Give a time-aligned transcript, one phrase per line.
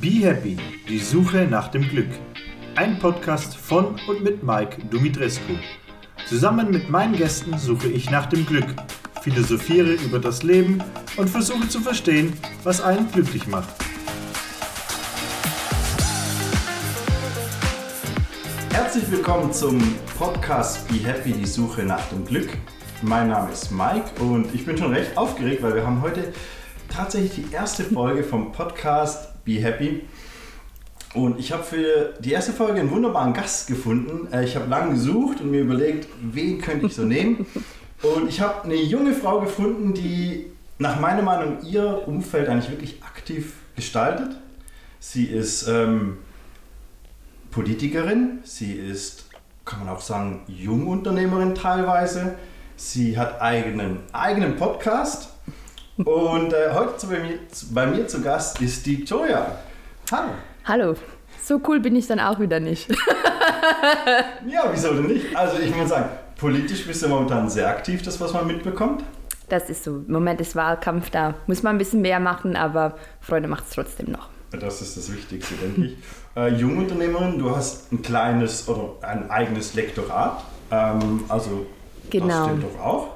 [0.00, 0.56] Be Happy,
[0.88, 2.08] die Suche nach dem Glück.
[2.74, 5.52] Ein Podcast von und mit Mike Dumitrescu.
[6.26, 8.64] Zusammen mit meinen Gästen suche ich nach dem Glück,
[9.20, 10.82] philosophiere über das Leben
[11.18, 12.32] und versuche zu verstehen,
[12.64, 13.68] was einen glücklich macht.
[18.72, 19.82] Herzlich willkommen zum
[20.18, 22.48] Podcast Be Happy, die Suche nach dem Glück.
[23.02, 26.32] Mein Name ist Mike und ich bin schon recht aufgeregt, weil wir haben heute
[26.88, 30.02] tatsächlich die erste Folge vom Podcast Be Happy.
[31.14, 34.32] Und ich habe für die erste Folge einen wunderbaren Gast gefunden.
[34.32, 37.46] Äh, ich habe lange gesucht und mir überlegt, wen könnte ich so nehmen.
[38.02, 40.46] Und ich habe eine junge Frau gefunden, die
[40.78, 44.36] nach meiner Meinung ihr Umfeld eigentlich wirklich aktiv gestaltet.
[45.00, 46.18] Sie ist ähm,
[47.50, 49.26] Politikerin, sie ist,
[49.64, 52.36] kann man auch sagen, Jungunternehmerin teilweise.
[52.76, 55.30] Sie hat eigenen eigenen Podcast
[56.04, 57.38] und äh, heute bei mir,
[57.72, 59.58] bei mir zu Gast ist die Joya.
[60.10, 60.30] Hallo.
[60.64, 60.94] Hallo.
[61.42, 62.88] So cool bin ich dann auch wieder nicht.
[64.48, 65.34] ja, wieso denn nicht?
[65.34, 69.02] Also ich muss sagen, politisch bist du momentan sehr aktiv, das was man mitbekommt.
[69.48, 69.96] Das ist so.
[69.96, 73.70] Im Moment ist Wahlkampf, da muss man ein bisschen mehr machen, aber Freude macht es
[73.70, 74.28] trotzdem noch.
[74.52, 75.96] Das ist das Wichtigste, denke ich.
[76.36, 80.44] Äh, Jungunternehmerin, du hast ein kleines oder ein eigenes Lektorat.
[80.70, 81.66] Ähm, also
[82.08, 82.28] genau.
[82.28, 83.08] das stimmt doch auch.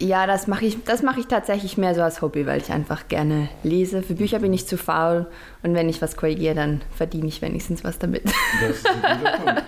[0.00, 3.48] Ja, das mache ich, das ich tatsächlich mehr so als Hobby, weil ich einfach gerne
[3.64, 4.02] lese.
[4.02, 5.26] Für Bücher bin ich zu faul
[5.62, 8.24] und wenn ich was korrigiere, dann verdiene ich wenigstens was damit.
[8.60, 9.64] Das ist ein guter Punkt.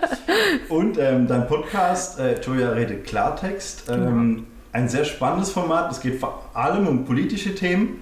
[0.69, 3.97] Und ähm, dein Podcast, äh, Toya redet Klartext, ähm,
[4.35, 4.43] genau.
[4.71, 5.91] ein sehr spannendes Format.
[5.91, 7.99] Es geht vor allem um politische Themen.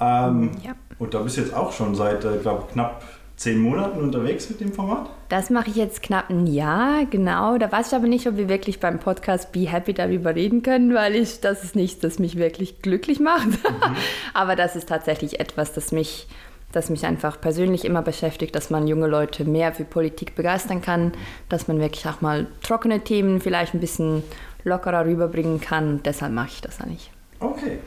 [0.00, 0.72] Ähm, ja.
[0.98, 3.02] Und da bist du jetzt auch schon seit, äh, glaube knapp
[3.40, 5.08] zehn Monaten unterwegs mit dem Format?
[5.30, 7.56] Das mache ich jetzt knapp ein Jahr, genau.
[7.56, 10.92] Da weiß ich aber nicht, ob wir wirklich beim Podcast Be Happy darüber reden können,
[10.92, 13.46] weil ich, das ist nichts, das mich wirklich glücklich macht.
[13.46, 13.96] Mhm.
[14.34, 16.28] aber das ist tatsächlich etwas, das mich,
[16.72, 21.12] das mich einfach persönlich immer beschäftigt, dass man junge Leute mehr für Politik begeistern kann,
[21.48, 24.22] dass man wirklich auch mal trockene Themen vielleicht ein bisschen
[24.64, 26.02] lockerer rüberbringen kann.
[26.02, 27.10] Deshalb mache ich das eigentlich.
[27.38, 27.78] Okay.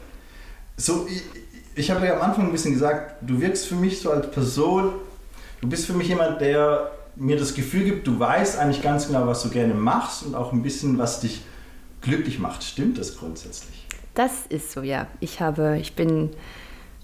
[0.77, 1.21] So, ich,
[1.75, 4.93] ich habe ja am Anfang ein bisschen gesagt, du wirkst für mich so als Person
[5.63, 9.25] Du bist für mich jemand, der mir das Gefühl gibt, du weißt eigentlich ganz genau,
[9.27, 11.41] was du gerne machst und auch ein bisschen, was dich
[12.01, 12.65] glücklich macht.
[12.65, 13.87] Stimmt das grundsätzlich?
[14.13, 15.07] Das ist so, ja.
[15.21, 16.31] Ich habe, ich bin,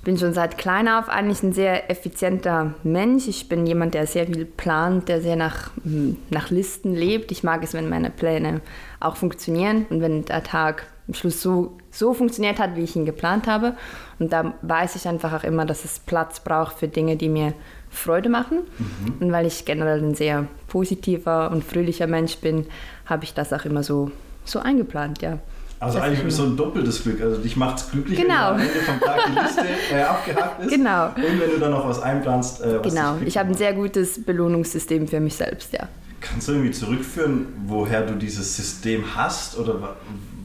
[0.04, 3.30] bin schon seit klein auf eigentlich ein sehr effizienter Mensch.
[3.30, 7.32] Ich bin jemand, der sehr viel plant, der sehr nach, hm, nach Listen lebt.
[7.32, 8.60] Ich mag es, wenn meine Pläne
[9.00, 13.06] auch funktionieren und wenn der Tag am Schluss so, so funktioniert hat, wie ich ihn
[13.06, 13.78] geplant habe.
[14.20, 17.54] Und da weiß ich einfach auch immer, dass es Platz braucht für Dinge, die mir
[17.90, 18.60] Freude machen.
[18.78, 19.14] Mhm.
[19.20, 22.66] Und weil ich generell ein sehr positiver und fröhlicher Mensch bin,
[23.06, 24.12] habe ich das auch immer so,
[24.46, 25.40] so eingeplant, ja.
[25.82, 27.22] Also das eigentlich so ein doppeltes Glück.
[27.22, 28.56] Also dich macht es glücklich, genau.
[28.56, 30.70] wenn am Ende vom Tag die Liste äh, abgehakt ist.
[30.70, 31.06] Genau.
[31.08, 32.62] Und wenn du dann noch was einplanst.
[32.62, 33.18] Äh, was genau.
[33.26, 35.88] Ich habe ein sehr gutes Belohnungssystem für mich selbst, ja.
[36.20, 39.96] Kannst du irgendwie zurückführen, woher du dieses System hast oder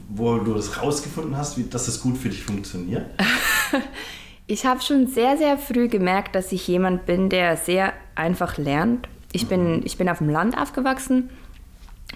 [0.07, 3.05] wo du das rausgefunden hast, wie, dass das gut für dich funktioniert?
[4.47, 9.07] Ich habe schon sehr, sehr früh gemerkt, dass ich jemand bin, der sehr einfach lernt.
[9.31, 11.31] Ich bin, ich bin auf dem Land aufgewachsen.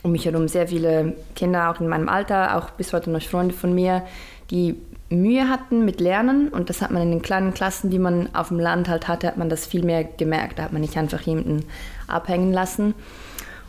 [0.03, 3.55] Um mich herum sehr viele Kinder, auch in meinem Alter, auch bis heute noch Freunde
[3.55, 4.03] von mir,
[4.51, 4.75] die
[5.09, 6.49] Mühe hatten mit Lernen.
[6.49, 9.25] Und das hat man in den kleinen Klassen, die man auf dem Land halt hatte,
[9.25, 10.59] hat man das viel mehr gemerkt.
[10.59, 11.65] Da hat man nicht einfach jemanden
[12.07, 12.93] abhängen lassen.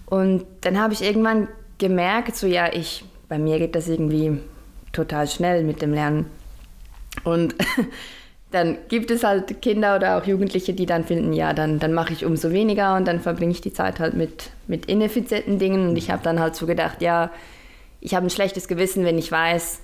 [0.04, 4.38] Und dann habe ich irgendwann gemerkt, so ja, ich, bei mir geht das irgendwie
[4.93, 6.26] total schnell mit dem Lernen.
[7.25, 7.54] Und
[8.50, 12.12] dann gibt es halt Kinder oder auch Jugendliche, die dann finden, ja, dann, dann mache
[12.12, 15.91] ich umso weniger und dann verbringe ich die Zeit halt mit, mit ineffizienten Dingen.
[15.91, 17.31] Und ich habe dann halt so gedacht, ja,
[18.00, 19.81] ich habe ein schlechtes Gewissen, wenn ich weiß,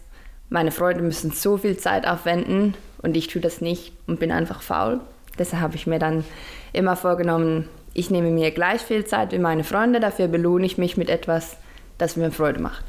[0.49, 4.62] meine Freunde müssen so viel Zeit aufwenden und ich tue das nicht und bin einfach
[4.62, 5.00] faul.
[5.38, 6.25] Deshalb habe ich mir dann
[6.72, 10.97] immer vorgenommen, ich nehme mir gleich viel Zeit wie meine Freunde, dafür belohne ich mich
[10.97, 11.56] mit etwas,
[11.98, 12.84] das mir Freude macht.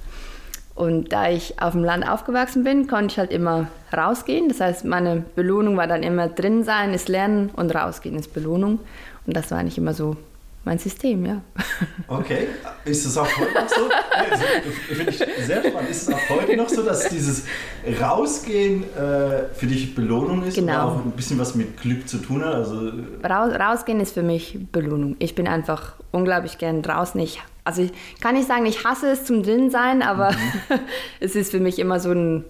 [0.77, 4.47] Und da ich auf dem Land aufgewachsen bin, konnte ich halt immer rausgehen.
[4.47, 8.79] Das heißt, meine Belohnung war dann immer drin sein, ist Lernen und rausgehen ist Belohnung.
[9.25, 10.17] Und das war eigentlich immer so
[10.67, 11.41] mein System, ja.
[12.09, 12.47] Okay,
[12.83, 13.89] ist es auch heute noch so?
[14.93, 15.89] Finde ich sehr spannend.
[15.89, 17.45] Ist es auch heute noch so, dass dieses
[18.01, 20.73] Rausgehen äh, für dich Belohnung ist genau.
[20.73, 22.53] und auch ein bisschen was mit Glück zu tun hat?
[22.53, 22.91] Also
[23.23, 25.15] Raus, rausgehen ist für mich Belohnung.
[25.19, 27.19] Ich bin einfach unglaublich gern draußen.
[27.21, 30.79] Ich, also ich kann nicht sagen, ich hasse es zum Drin sein, aber mhm.
[31.21, 32.43] es ist für mich immer so ein,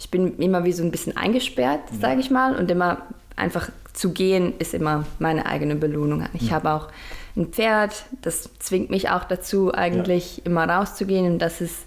[0.00, 3.02] ich bin immer wie so ein bisschen eingesperrt, sage ich mal, und immer
[3.36, 6.26] einfach zu gehen ist immer meine eigene Belohnung.
[6.34, 6.54] Ich ja.
[6.54, 6.88] habe auch
[7.36, 10.42] ein Pferd, das zwingt mich auch dazu, eigentlich ja.
[10.44, 11.26] immer rauszugehen.
[11.26, 11.86] Und das ist,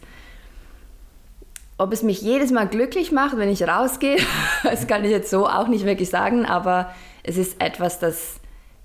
[1.77, 4.17] ob es mich jedes Mal glücklich macht, wenn ich rausgehe,
[4.63, 6.93] das kann ich jetzt so auch nicht wirklich sagen, aber
[7.23, 8.35] es ist etwas, das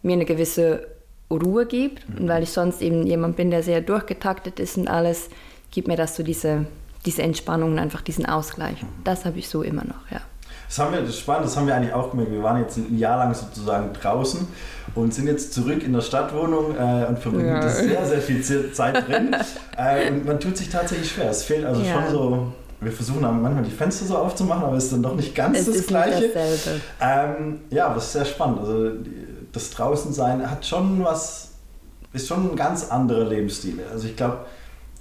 [0.02, 0.86] mir eine gewisse
[1.30, 2.04] Ruhe gibt.
[2.18, 5.30] Und weil ich sonst eben jemand bin, der sehr durchgetaktet ist und alles,
[5.70, 6.66] gibt mir das so diese,
[7.06, 8.84] diese Entspannung und einfach diesen Ausgleich.
[9.04, 10.20] Das habe ich so immer noch, ja.
[10.70, 12.30] Das haben wir, das ist spannend, das haben wir eigentlich auch gemerkt.
[12.30, 14.46] Wir waren jetzt ein Jahr lang sozusagen draußen
[14.94, 17.68] und sind jetzt zurück in der Stadtwohnung äh, und verbringen Ja.
[17.68, 19.34] sehr, sehr viel Ze- Zeit drin.
[19.76, 21.28] äh, und man tut sich tatsächlich schwer.
[21.30, 21.94] Es fehlt also Ja.
[21.94, 25.34] schon so, wir versuchen manchmal die Fenster so aufzumachen, aber es ist dann doch nicht
[25.34, 26.30] ganz Es das Gleiche.
[27.00, 28.60] Ähm, ja, aber es ist sehr spannend.
[28.60, 28.90] Also
[29.52, 31.48] das Draußensein hat schon was,
[32.12, 33.80] ist schon ein ganz anderer Lebensstil.
[33.92, 34.38] Also ich glaube,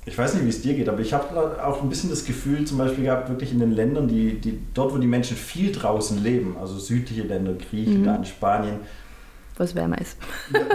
[0.05, 2.65] ich weiß nicht, wie es dir geht, aber ich habe auch ein bisschen das Gefühl
[2.65, 6.21] zum Beispiel gehabt, wirklich in den Ländern, die, die dort, wo die Menschen viel draußen
[6.23, 8.79] leben, also südliche Länder, Griechenland, Spanien,
[9.57, 10.17] Wo es wärmer ist.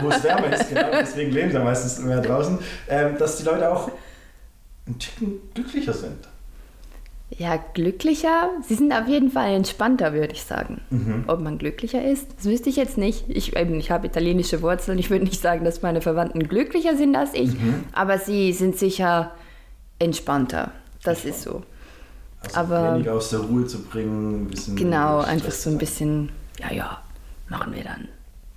[0.03, 3.71] wo es wärmer ist, genau, deswegen leben sie meistens mehr draußen, ähm, dass die Leute
[3.73, 3.91] auch
[4.87, 6.29] ein Ticken glücklicher sind.
[7.37, 8.51] Ja, glücklicher.
[8.67, 10.81] Sie sind auf jeden Fall entspannter, würde ich sagen.
[10.91, 11.25] Mhm.
[11.27, 13.25] Ob man glücklicher ist, das wüsste ich jetzt nicht.
[13.29, 14.99] Ich, eben, ich habe italienische Wurzeln.
[14.99, 17.85] Ich würde nicht sagen, dass meine Verwandten glücklicher sind als ich, Mhm.
[17.93, 19.33] aber sie sind sicher
[19.99, 20.71] entspannter.
[21.03, 21.63] Das ist so.
[22.45, 26.31] Also Aber- wenig aus der Ruhe zu bringen, ein bisschen Genau, einfach so ein bisschen,
[26.61, 27.03] ja, ja,
[27.49, 28.09] machen wir dann.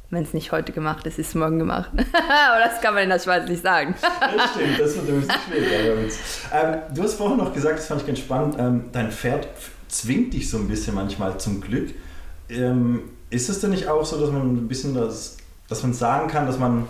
[0.10, 1.92] Wenn es nicht heute gemacht ist, ist es morgen gemacht.
[1.96, 3.94] aber das kann man in der Schweiz nicht sagen.
[4.02, 6.20] Das stimmt, das wird ein bisschen uns.
[6.54, 9.48] Ähm, du hast vorhin noch gesagt, das fand ich ganz spannend, ähm, dein Pferd
[9.90, 11.94] zwingt dich so ein bisschen manchmal zum Glück.
[12.50, 15.38] Ähm, ist es denn nicht auch so, dass man ein bisschen das,
[15.68, 16.88] dass man sagen kann, dass man,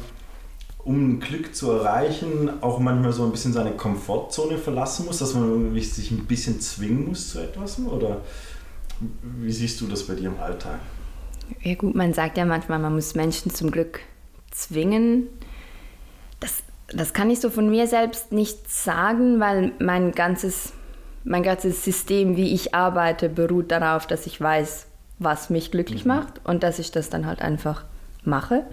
[0.78, 5.50] um Glück zu erreichen, auch manchmal so ein bisschen seine Komfortzone verlassen muss, dass man
[5.50, 7.80] irgendwie sich ein bisschen zwingen muss zu etwas?
[7.80, 8.22] Oder
[9.22, 10.80] wie siehst du das bei dir im Alltag?
[11.62, 14.00] Ja gut, man sagt ja manchmal, man muss Menschen zum Glück
[14.52, 15.28] zwingen.
[16.40, 20.74] Das, das kann ich so von mir selbst nicht sagen, weil mein ganzes,
[21.24, 24.88] mein ganzes System, wie ich arbeite, beruht darauf, dass ich weiß,
[25.20, 27.86] was mich glücklich macht und dass ich das dann halt einfach
[28.24, 28.66] mache.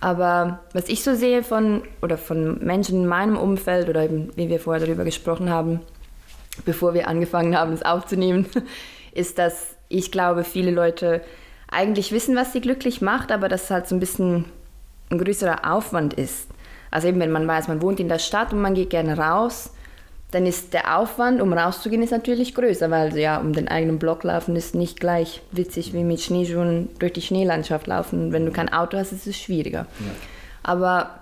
[0.00, 4.48] Aber was ich so sehe von, oder von Menschen in meinem Umfeld oder eben, wie
[4.48, 5.80] wir vorher darüber gesprochen haben,
[6.64, 8.46] bevor wir angefangen haben, es aufzunehmen,
[9.12, 11.22] ist, dass ich glaube, viele Leute
[11.68, 14.44] eigentlich wissen, was sie glücklich macht, aber dass es halt so ein bisschen
[15.10, 16.48] ein größerer Aufwand ist.
[16.90, 19.72] Also eben, wenn man weiß, man wohnt in der Stadt und man geht gerne raus,
[20.30, 24.24] dann ist der Aufwand, um rauszugehen, ist natürlich größer, weil ja, um den eigenen Block
[24.24, 28.32] laufen ist nicht gleich witzig wie mit Schneeschuhen durch die Schneelandschaft laufen.
[28.32, 29.86] Wenn du kein Auto hast, ist es schwieriger.
[30.62, 31.20] Aber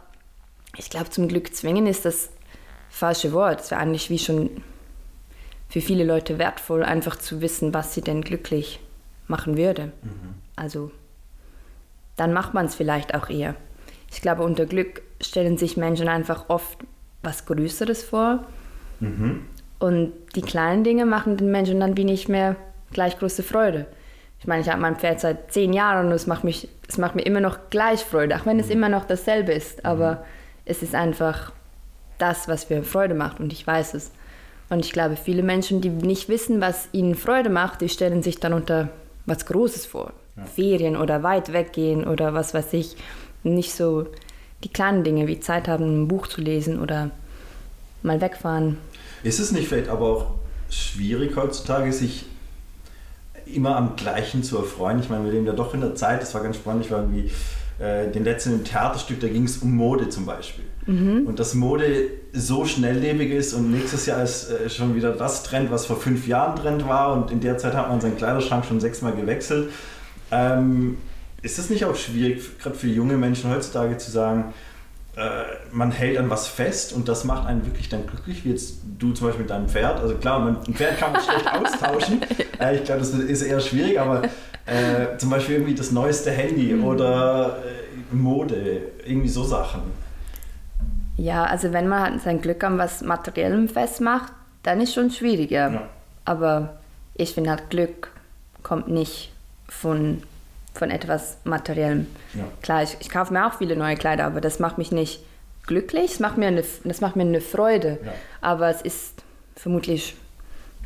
[0.76, 2.30] ich glaube, zum Glück zwingen ist das
[2.88, 3.60] falsche Wort.
[3.60, 4.50] Es wäre eigentlich wie schon
[5.68, 8.80] für viele Leute wertvoll, einfach zu wissen, was sie denn glücklich
[9.26, 9.92] machen würde.
[10.56, 10.90] Also
[12.16, 13.54] dann macht man es vielleicht auch eher.
[14.10, 16.78] Ich glaube, unter Glück stellen sich Menschen einfach oft
[17.22, 18.44] was Größeres vor.
[19.80, 22.56] Und die kleinen Dinge machen den Menschen dann wie nicht mehr
[22.92, 23.86] gleich große Freude.
[24.38, 27.16] Ich meine, ich habe mein Pferd seit zehn Jahren und es macht, mich, es macht
[27.16, 29.84] mir immer noch gleich Freude, auch wenn es immer noch dasselbe ist.
[29.84, 30.24] Aber
[30.64, 31.52] es ist einfach
[32.18, 34.12] das, was mir Freude macht und ich weiß es.
[34.70, 38.38] Und ich glaube, viele Menschen, die nicht wissen, was ihnen Freude macht, die stellen sich
[38.38, 38.90] dann unter
[39.26, 40.12] was Großes vor.
[40.54, 42.96] Ferien oder weit weggehen oder was weiß ich.
[43.44, 44.06] Nicht so
[44.64, 47.10] die kleinen Dinge wie Zeit haben, ein Buch zu lesen oder
[48.02, 48.78] mal wegfahren.
[49.22, 50.26] Ist es nicht vielleicht aber auch
[50.70, 52.26] schwierig heutzutage, sich
[53.46, 54.98] immer am Gleichen zu erfreuen?
[55.00, 57.00] Ich meine, wir leben ja doch in der Zeit, das war ganz spannend, ich war
[57.00, 57.30] irgendwie
[57.78, 60.64] äh, den letzten Theaterstück, da ging es um Mode zum Beispiel.
[61.26, 65.70] Und dass Mode so schnelllebig ist und nächstes Jahr ist äh, schon wieder das Trend,
[65.70, 68.80] was vor fünf Jahren Trend war und in der Zeit hat man seinen Kleiderschrank schon
[68.80, 69.70] sechsmal gewechselt.
[70.30, 70.98] Ähm,
[71.42, 74.54] ist es nicht auch schwierig, gerade für junge Menschen heutzutage zu sagen,
[75.16, 78.78] äh, man hält an was fest und das macht einen wirklich dann glücklich, wie jetzt
[78.98, 80.00] du zum Beispiel mit deinem Pferd.
[80.00, 82.20] Also klar, ein Pferd kann man schlecht austauschen.
[82.58, 84.22] Äh, ich glaube, das ist eher schwierig, aber
[84.66, 89.82] äh, zum Beispiel irgendwie das neueste Handy oder äh, Mode, irgendwie so Sachen.
[91.16, 95.70] Ja, also wenn man halt sein Glück an was Materiellem festmacht, dann ist schon schwieriger.
[95.70, 95.88] Ja.
[96.24, 96.76] Aber
[97.14, 98.10] ich finde halt, Glück
[98.62, 99.32] kommt nicht
[99.68, 100.22] von,
[100.72, 102.06] von etwas Materiellem.
[102.34, 102.44] Ja.
[102.62, 105.20] Klar, ich, ich kaufe mir auch viele neue Kleider, aber das macht mich nicht
[105.66, 107.98] glücklich, es macht mir eine, das macht mir eine Freude.
[108.04, 108.12] Ja.
[108.40, 109.22] Aber es ist
[109.54, 110.16] vermutlich,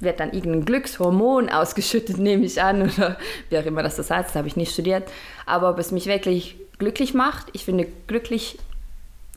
[0.00, 3.16] wird dann irgendein Glückshormon ausgeschüttet, nehme ich an, oder
[3.50, 5.08] wie auch immer das das heißt, das habe ich nicht studiert.
[5.46, 8.58] Aber ob es mich wirklich glücklich macht, ich finde, glücklich,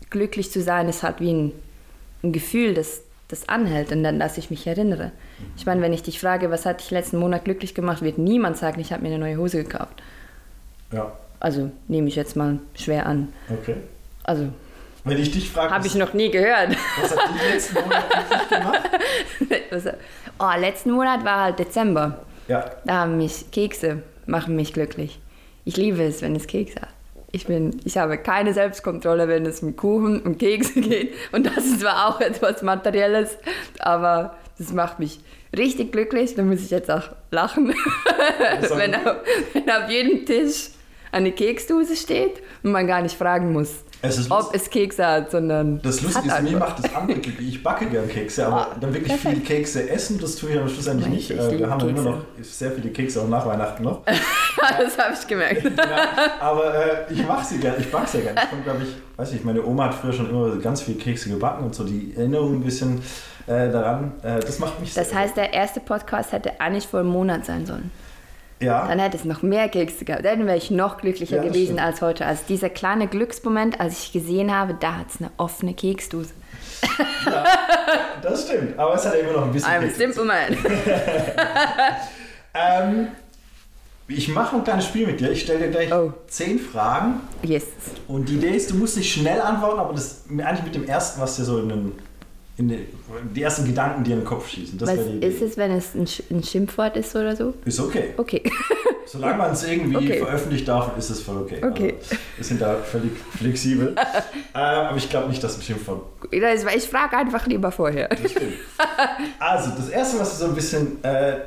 [0.09, 1.51] glücklich zu sein ist halt wie ein,
[2.23, 5.11] ein Gefühl, das, das anhält und dann, dass ich mich erinnere.
[5.57, 8.57] Ich meine, wenn ich dich frage, was hat dich letzten Monat glücklich gemacht, wird niemand
[8.57, 10.01] sagen, ich habe mir eine neue Hose gekauft.
[10.91, 13.31] Ja, Also nehme ich jetzt mal schwer an.
[13.49, 13.75] okay.
[14.23, 14.49] Also
[15.03, 16.75] Wenn ich dich frage, habe ich noch nie gehört.
[17.01, 18.89] was hat dich letzten Monat glücklich gemacht?
[20.39, 22.19] Oh, letzten Monat war halt Dezember.
[22.47, 25.19] Ja, Da haben mich Kekse, machen mich glücklich.
[25.65, 26.89] Ich liebe es, wenn es Kekse hat.
[27.31, 31.13] Ich, bin, ich habe keine Selbstkontrolle, wenn es um Kuchen und Kekse geht.
[31.31, 33.37] Und das ist zwar auch etwas Materielles,
[33.79, 35.19] aber das macht mich
[35.55, 36.35] richtig glücklich.
[36.35, 37.69] Da muss ich jetzt auch lachen,
[38.75, 39.17] wenn auf,
[39.53, 40.71] wenn auf jedem Tisch
[41.11, 45.81] eine Keksdose steht und man gar nicht fragen muss, es ob es Kekse hat, sondern.
[45.81, 47.19] Das Lustige ist, mir macht das andere.
[47.19, 49.47] Ich backe gern Kekse, aber ah, dann wirklich perfekt.
[49.47, 51.31] viel Kekse essen, das tue ich aber schlussendlich Nein, nicht.
[51.31, 54.01] Äh, wir haben immer noch sehr viele Kekse auch nach Weihnachten noch.
[54.05, 55.63] das habe ich gemerkt.
[55.77, 56.07] ja,
[56.39, 58.35] aber äh, ich mache sie gern, ich backe sie gern.
[58.35, 61.65] Ich glaube ich, weiß nicht, meine Oma hat früher schon immer ganz viele Kekse gebacken
[61.65, 63.01] und so die Erinnerung ein bisschen
[63.47, 67.09] äh, daran, äh, das macht mich Das heißt, der erste Podcast hätte eigentlich vor einem
[67.09, 67.91] Monat sein sollen.
[68.61, 68.87] Ja.
[68.87, 70.23] Dann hätte es noch mehr Kekse gehabt.
[70.23, 71.81] Dann wäre ich noch glücklicher ja, gewesen stimmt.
[71.81, 72.25] als heute.
[72.25, 76.29] Also dieser kleine Glücksmoment, als ich gesehen habe, da hat es eine offene Keksdose.
[77.25, 77.43] Ja,
[78.21, 78.77] das stimmt.
[78.77, 80.57] Aber es hat immer noch ein bisschen I'm a simple man.
[82.53, 83.07] ähm,
[84.07, 85.31] ich mache ein kleines Spiel mit dir.
[85.31, 86.13] Ich stelle dir gleich oh.
[86.27, 87.21] zehn Fragen.
[87.43, 87.65] Yes.
[88.07, 91.21] Und die Idee ist, du musst nicht schnell antworten, aber das eigentlich mit dem ersten,
[91.21, 91.91] was dir so in den
[92.57, 92.87] die,
[93.33, 94.77] die, ersten Gedanken, die in den Kopf schießen.
[94.77, 97.53] Das Was ist es, wenn es ein, Schimpfwort ist oder so?
[97.65, 98.13] Ist okay.
[98.17, 98.43] Okay.
[99.05, 100.19] Solange man es irgendwie okay.
[100.19, 101.63] veröffentlichen darf, ist es voll okay.
[101.63, 101.95] okay.
[101.97, 103.95] Also, wir sind da völlig flexibel.
[103.97, 106.03] ähm, aber ich glaube nicht, dass ein Schimpfwort.
[106.31, 108.09] Ich frage einfach lieber vorher.
[108.09, 108.53] Das stimmt.
[109.39, 111.37] Also, das erste, was so ein bisschen äh,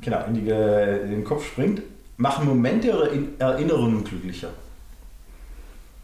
[0.00, 1.82] genau, in, die, in, den Kopf springt,
[2.16, 4.50] machen Momente oder Erinnerungen glücklicher?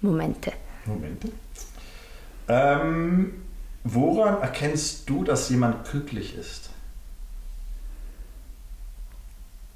[0.01, 0.53] Momente.
[0.87, 1.29] Momente.
[2.49, 3.42] Ähm,
[3.85, 6.71] Woran erkennst du, dass jemand glücklich ist?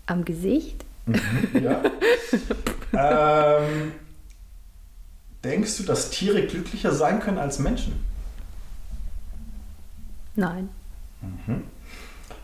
[0.07, 0.85] Am Gesicht?
[1.07, 1.83] Mhm, ja.
[3.61, 3.93] ähm,
[5.43, 8.05] denkst du, dass Tiere glücklicher sein können als Menschen?
[10.37, 10.69] Nein.
[11.23, 11.65] Mhm.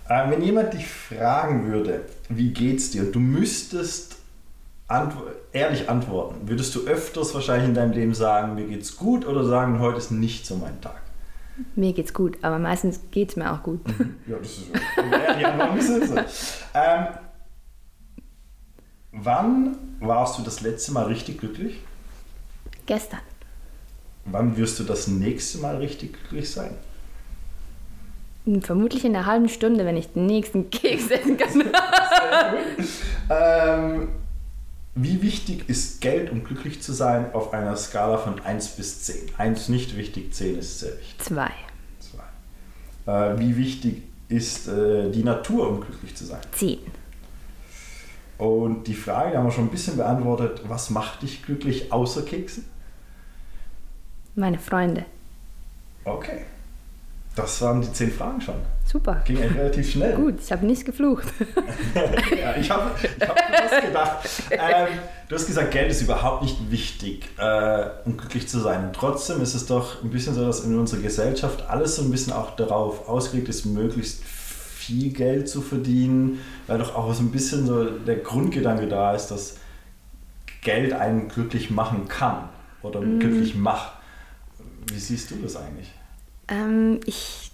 [0.09, 4.17] Äh, wenn jemand dich fragen würde, wie geht's dir, du müsstest
[4.89, 5.17] antw
[5.53, 9.79] ehrlich antworten, würdest du öfters wahrscheinlich in deinem Leben sagen, mir geht's gut oder sagen,
[9.79, 11.02] heute ist nicht so mein Tag?
[11.77, 13.87] Mir geht's gut, aber meistens geht's mir auch gut.
[13.87, 14.17] Mhm.
[14.27, 16.75] Ja, das ist ja, so.
[16.75, 17.07] ähm,
[19.13, 21.81] Wann warst du das letzte Mal richtig glücklich?
[22.87, 23.21] Gestern.
[24.25, 26.77] Wann wirst du das nächste Mal richtig glücklich sein?
[28.63, 31.53] Vermutlich in einer halben Stunde, wenn ich den nächsten Keks essen kann.
[31.53, 32.89] Sehr gut.
[33.31, 34.09] Ähm,
[34.95, 39.31] wie wichtig ist Geld, um glücklich zu sein, auf einer Skala von 1 bis 10?
[39.39, 41.19] 1 nicht wichtig, 10 ist sehr wichtig.
[41.19, 41.51] 2.
[43.07, 43.33] 2.
[43.33, 46.41] Äh, wie wichtig ist äh, die Natur, um glücklich zu sein?
[46.53, 46.79] 10.
[48.39, 52.65] Und die Frage haben wir schon ein bisschen beantwortet, was macht dich glücklich außer Keksen?
[54.35, 55.05] Meine Freunde.
[56.05, 56.45] Okay.
[57.35, 58.57] Das waren die 10 Fragen schon.
[58.85, 59.23] Super.
[59.25, 60.17] Ging eigentlich relativ schnell.
[60.17, 61.27] Gut, ich habe nicht geflucht.
[61.95, 64.29] ja, ich habe ich hab das gedacht.
[64.51, 64.89] Ähm,
[65.29, 68.85] du hast gesagt, Geld ist überhaupt nicht wichtig, äh, um glücklich zu sein.
[68.87, 72.11] Und trotzdem ist es doch ein bisschen so, dass in unserer Gesellschaft alles so ein
[72.11, 77.31] bisschen auch darauf ausgelegt ist, möglichst viel Geld zu verdienen, weil doch auch so ein
[77.31, 79.57] bisschen so der Grundgedanke da ist, dass
[80.61, 82.49] Geld einen glücklich machen kann
[82.83, 83.21] oder mm.
[83.21, 83.93] glücklich macht.
[84.87, 85.91] Wie siehst du das eigentlich?
[86.49, 87.53] Ähm, ich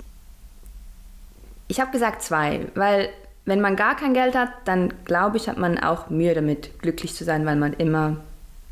[1.68, 3.10] ich habe gesagt zwei, weil
[3.44, 7.14] wenn man gar kein Geld hat, dann glaube ich, hat man auch Mühe damit, glücklich
[7.14, 8.16] zu sein, weil man immer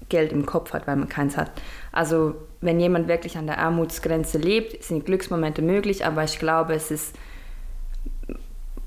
[0.09, 1.51] Geld im Kopf hat, weil man keins hat.
[1.93, 6.91] Also wenn jemand wirklich an der Armutsgrenze lebt, sind Glücksmomente möglich, aber ich glaube, es
[6.91, 7.15] ist,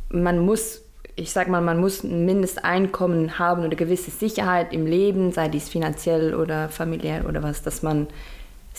[0.10, 0.82] man muss,
[1.16, 5.70] ich sag mal, man muss ein Mindesteinkommen haben oder gewisse Sicherheit im Leben, sei dies
[5.70, 8.08] finanziell oder familiär oder was, dass man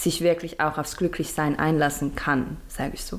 [0.02, 3.19] sich wirklich auch aufs Glücklichsein einlassen kann, sage ich so.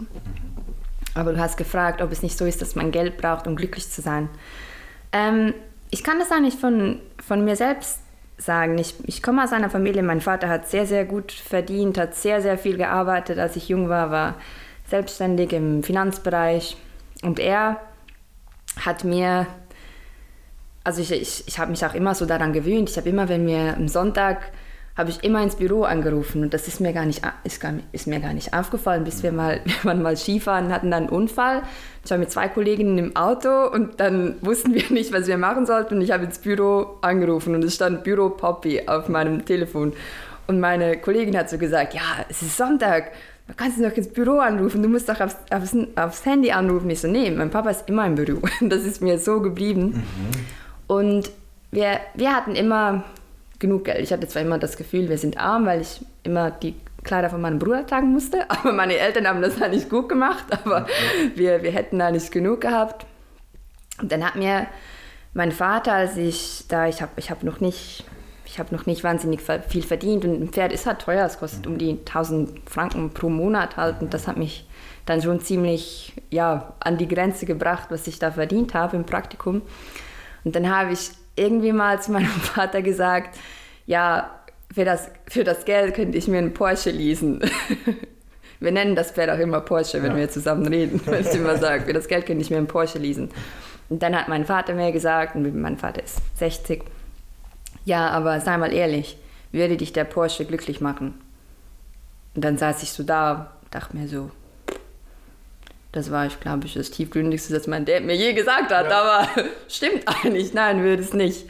[1.14, 3.90] Aber du hast gefragt, ob es nicht so ist, dass man Geld braucht, um glücklich
[3.90, 4.30] zu sein.
[5.12, 5.54] Ähm,
[5.90, 8.00] ich kann das eigentlich von, von mir selbst
[8.38, 8.78] sagen.
[8.78, 12.42] Ich, ich komme aus einer Familie, mein Vater hat sehr, sehr gut verdient, hat sehr,
[12.42, 14.36] sehr viel gearbeitet, als ich jung war, war
[14.88, 16.78] selbstständig im Finanzbereich.
[17.22, 17.80] Und er
[18.80, 19.46] hat mir,
[20.84, 23.46] also ich, ich, ich habe mich auch immer so daran gewöhnt, ich habe immer, wenn
[23.46, 24.52] wir am Sonntag
[24.98, 28.08] habe ich immer ins Büro angerufen und das ist mir gar nicht, ist, gar, ist
[28.08, 31.64] mir gar nicht aufgefallen, bis wir mal, wir waren mal Skifahren, hatten dann einen Unfall.
[32.04, 35.66] Ich war mit zwei Kolleginnen im Auto und dann wussten wir nicht, was wir machen
[35.66, 39.94] sollten und ich habe ins Büro angerufen und es stand Büro Poppy auf meinem Telefon.
[40.48, 43.12] Und meine Kollegin hat so gesagt, ja, es ist Sonntag,
[43.48, 46.90] du kannst noch ins Büro anrufen, du musst doch aufs, aufs, aufs Handy anrufen.
[46.90, 48.42] Ich so, nee, mein Papa ist immer im Büro.
[48.62, 49.84] Das ist mir so geblieben.
[49.84, 50.06] Mhm.
[50.88, 51.32] Und
[51.72, 53.06] wir, wir hatten immer
[53.62, 54.00] genug Geld.
[54.00, 57.40] Ich hatte zwar immer das Gefühl, wir sind arm, weil ich immer die Kleider von
[57.40, 61.32] meinem Bruder tragen musste, aber meine Eltern haben das halt nicht gut gemacht, aber okay.
[61.36, 63.06] wir, wir hätten da nicht genug gehabt.
[64.02, 64.68] Und dann hat mir
[65.34, 68.04] mein Vater, als ich da, ich habe ich hab noch nicht,
[68.46, 71.68] ich habe noch nicht wahnsinnig viel verdient und ein Pferd ist halt teuer, es kostet
[71.68, 74.68] um die 1000 Franken pro Monat halt und das hat mich
[75.06, 79.62] dann schon ziemlich ja, an die Grenze gebracht, was ich da verdient habe im Praktikum.
[80.44, 83.38] Und dann habe ich irgendwie mal zu meinem Vater gesagt,
[83.86, 84.32] ja,
[84.74, 87.42] für das, für das Geld könnte ich mir einen Porsche leasen.
[88.60, 90.18] wir nennen das Pferd auch immer Porsche, wenn ja.
[90.18, 93.00] wir zusammen reden, wenn ich immer sage, für das Geld könnte ich mir einen Porsche
[93.00, 93.30] leasen.
[93.90, 96.84] Und dann hat mein Vater mir gesagt, und mein Vater ist 60,
[97.84, 99.18] ja, aber sei mal ehrlich,
[99.52, 101.20] würde dich der Porsche glücklich machen?
[102.36, 104.32] Und dann saß ich so da, dachte mir so,
[105.92, 109.02] das war, ich glaube, ich, das tiefgründigste, was mein Dad mir je gesagt hat, ja.
[109.02, 109.28] aber
[109.68, 111.46] stimmt eigentlich, nein, würde es nicht.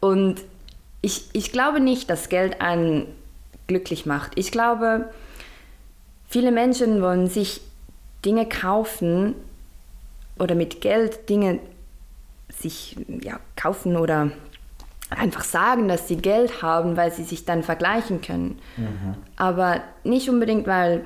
[0.00, 0.40] Und
[1.02, 3.06] ich, ich glaube nicht, dass Geld einen
[3.66, 4.32] glücklich macht.
[4.36, 5.10] Ich glaube,
[6.28, 7.60] viele Menschen wollen sich
[8.24, 9.34] Dinge kaufen
[10.38, 11.58] oder mit Geld Dinge
[12.48, 14.30] sich ja, kaufen oder
[15.10, 18.58] einfach sagen, dass sie Geld haben, weil sie sich dann vergleichen können.
[18.76, 19.14] Mhm.
[19.36, 21.04] Aber nicht unbedingt, weil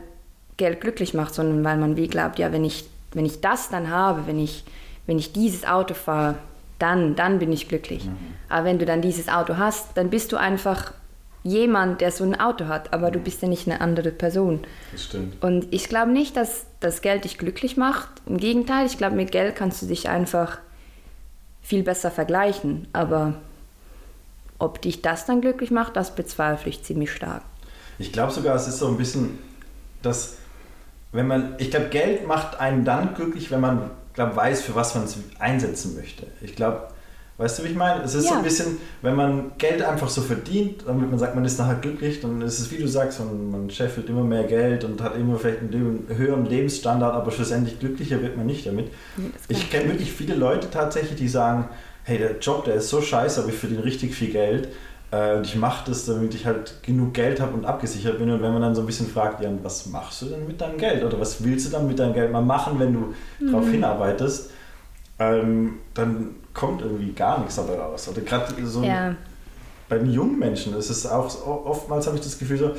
[0.56, 3.90] Geld glücklich macht, sondern weil man wie glaubt, ja, wenn ich, wenn ich das dann
[3.90, 4.64] habe, wenn ich,
[5.06, 6.36] wenn ich dieses Auto fahre,
[6.78, 8.04] dann, dann bin ich glücklich.
[8.04, 8.16] Mhm.
[8.48, 10.92] Aber wenn du dann dieses Auto hast, dann bist du einfach
[11.44, 14.60] jemand, der so ein Auto hat, aber du bist ja nicht eine andere Person.
[14.92, 15.42] Das stimmt.
[15.42, 18.08] Und ich glaube nicht, dass das Geld dich glücklich macht.
[18.26, 20.58] Im Gegenteil, ich glaube, mit Geld kannst du dich einfach
[21.62, 22.88] viel besser vergleichen.
[22.94, 23.34] Aber
[24.58, 27.42] ob dich das dann glücklich macht, das bezweifle ich ziemlich stark.
[27.98, 29.38] Ich glaube sogar, es ist so ein bisschen,
[30.02, 30.38] dass
[31.14, 34.96] wenn man, ich glaube, Geld macht einen dann glücklich, wenn man glaub, weiß, für was
[34.96, 36.26] man es einsetzen möchte.
[36.42, 36.88] Ich glaube,
[37.36, 38.02] weißt du, wie ich meine?
[38.02, 38.32] Es ist ja.
[38.32, 41.76] so ein bisschen, wenn man Geld einfach so verdient, damit man sagt, man ist nachher
[41.76, 45.16] glücklich, dann ist es, wie du sagst, man, man scheffelt immer mehr Geld und hat
[45.16, 48.90] immer vielleicht einen höheren Lebensstandard, aber schlussendlich glücklicher wird man nicht damit.
[49.48, 51.68] Ich kenne wirklich viele Leute tatsächlich, die sagen,
[52.02, 54.68] hey, der Job, der ist so scheiße, aber ich verdiene richtig viel Geld.
[55.14, 58.30] Äh, und ich mache das, damit ich halt genug Geld habe und abgesichert bin.
[58.30, 60.78] Und wenn man dann so ein bisschen fragt, ja, was machst du denn mit deinem
[60.78, 61.04] Geld?
[61.04, 63.52] Oder was willst du dann mit deinem Geld mal machen, wenn du mhm.
[63.52, 64.50] darauf hinarbeitest?
[65.18, 68.08] Ähm, dann kommt irgendwie gar nichts dabei raus.
[68.08, 69.14] Oder gerade so ja.
[69.88, 72.70] bei den jungen Menschen ist es auch oftmals habe ich das Gefühl so,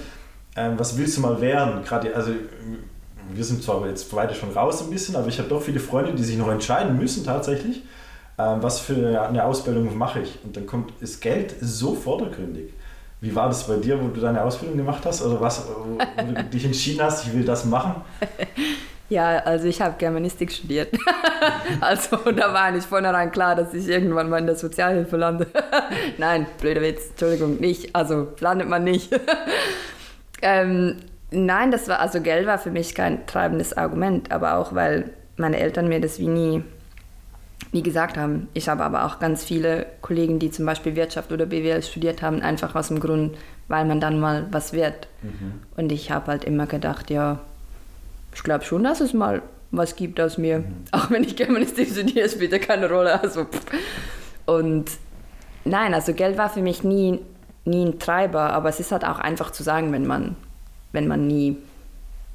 [0.58, 1.84] ähm, was willst du mal werden?
[1.86, 2.32] Gerade also
[3.34, 6.14] wir sind zwar jetzt beide schon raus ein bisschen, aber ich habe doch viele Freunde,
[6.14, 7.84] die sich noch entscheiden müssen tatsächlich
[8.38, 10.40] was für eine Ausbildung mache ich?
[10.44, 12.74] Und dann kommt das Geld so vordergründig.
[13.22, 15.24] Wie war das bei dir, wo du deine Ausbildung gemacht hast?
[15.24, 18.02] Oder was, wo du dich entschieden hast, ich will das machen?
[19.08, 20.90] Ja, also ich habe Germanistik studiert.
[21.82, 25.48] also da war nicht vornherein klar, dass ich irgendwann mal in der Sozialhilfe lande.
[26.18, 27.96] Nein, blöder Witz, Entschuldigung, nicht.
[27.96, 29.12] Also landet man nicht.
[30.42, 30.98] ähm,
[31.32, 35.60] nein, das war, also Geld war für mich kein treibendes Argument, aber auch weil meine
[35.60, 36.64] Eltern mir das wie nie
[37.72, 38.48] nie gesagt haben.
[38.54, 42.42] Ich habe aber auch ganz viele Kollegen, die zum Beispiel Wirtschaft oder BWL studiert haben,
[42.42, 43.38] einfach aus dem Grund,
[43.68, 45.08] weil man dann mal was wird.
[45.22, 45.62] Mhm.
[45.76, 47.40] Und ich habe halt immer gedacht, ja,
[48.34, 49.42] ich glaube schon, dass es mal
[49.72, 50.60] was gibt aus mir.
[50.60, 50.66] Mhm.
[50.92, 53.20] Auch wenn ich Germanistik studiere, spielt ja keine Rolle.
[53.22, 53.48] Also,
[54.46, 54.86] und
[55.66, 57.20] nein, also Geld war für mich nie,
[57.66, 60.36] nie ein Treiber, aber es ist halt auch einfach zu sagen, wenn man,
[60.92, 61.58] wenn man nie,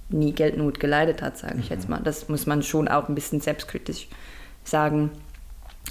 [0.09, 1.77] nie Geldnot geleidet hat, sage ich mhm.
[1.77, 2.01] jetzt mal.
[2.03, 4.09] Das muss man schon auch ein bisschen selbstkritisch
[4.65, 5.11] sagen.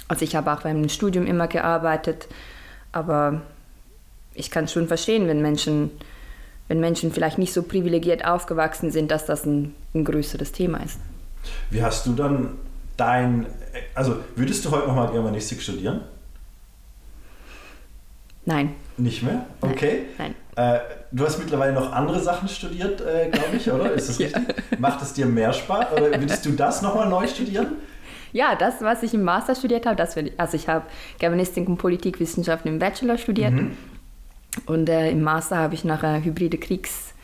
[0.08, 2.28] Also ich habe auch beim Studium immer gearbeitet,
[2.92, 3.42] aber
[4.34, 5.90] ich kann schon verstehen, wenn Menschen,
[6.68, 10.98] wenn Menschen vielleicht nicht so privilegiert aufgewachsen sind, dass das ein, ein größeres Thema ist.
[11.70, 12.58] Wie hast du dann
[12.96, 13.46] dein,
[13.94, 16.02] also würdest du heute nochmal Germanistik studieren?
[18.44, 18.74] Nein.
[18.96, 19.46] Nicht mehr?
[19.60, 20.06] Okay.
[20.18, 20.34] Nein.
[20.56, 20.74] Nein.
[20.76, 20.80] Äh,
[21.12, 23.92] du hast mittlerweile noch andere Sachen studiert, äh, glaube ich, oder?
[23.92, 24.26] Ist das ja.
[24.26, 24.78] richtig?
[24.78, 25.92] Macht es dir mehr Spaß?
[25.92, 27.76] Oder würdest du das nochmal neu studieren?
[28.32, 30.86] Ja, das, was ich im Master studiert habe, das also ich habe
[31.18, 33.76] Germanistik und Politikwissenschaften im Bachelor studiert mhm.
[34.66, 37.14] und äh, im Master habe ich nachher hybride Kriegs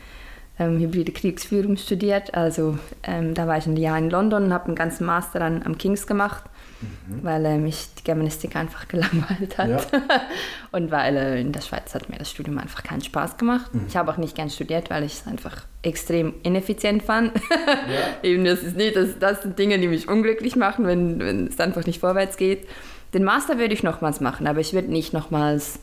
[0.59, 2.35] ähm, hybride Kriegsführung studiert.
[2.35, 5.63] Also ähm, da war ich ein Jahr in London und habe einen ganzen Master dann
[5.63, 6.45] am Kings gemacht
[6.81, 7.23] mhm.
[7.23, 9.93] weil äh, mich die Germanistik einfach gelangweilt hat.
[9.93, 10.01] Ja.
[10.73, 13.75] und weil äh, in der Schweiz hat mir das Studium einfach keinen Spaß gemacht.
[13.75, 13.87] Mhm.
[13.89, 17.33] Ich habe auch nicht gern studiert, weil ich es einfach extrem ineffizient fand.
[17.35, 18.23] Ja.
[18.23, 21.61] Eben, das ist nicht, das, das sind Dinge, die mich unglücklich machen, wenn, wenn es
[21.61, 22.67] einfach nicht vorwärts geht.
[23.15, 25.79] Den Master würde ich nochmals machen, aber ich würde nicht nochmals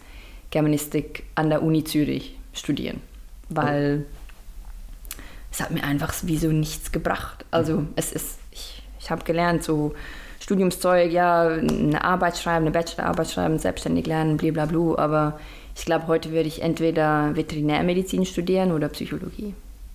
[0.51, 3.01] Germanistik an der Uni Zürich studieren,
[3.49, 5.21] weil oh.
[5.51, 7.45] es hat mir einfach sowieso nichts gebracht.
[7.49, 7.87] Also mhm.
[7.95, 9.95] es ist, ich, ich habe gelernt, so
[10.43, 14.97] Studiumszeug, ja, eine Arbeit schreiben, eine Bachelorarbeit schreiben, selbstständig lernen, blablabla.
[14.97, 15.39] Aber
[15.73, 19.53] ich glaube, heute würde ich entweder Veterinärmedizin studieren oder Psychologie.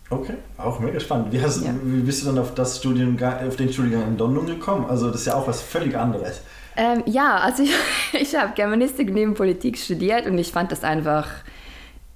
[0.09, 1.33] Okay, auch mega spannend.
[1.33, 1.75] Wie, hast, ja.
[1.83, 4.87] wie bist du dann auf, das Studium, auf den Studiengang in London gekommen?
[4.89, 6.41] Also das ist ja auch was völlig anderes.
[6.79, 7.63] Ähm, ja, also
[8.13, 11.29] ich, ich habe Germanistik neben Politik studiert und ich fand das einfach.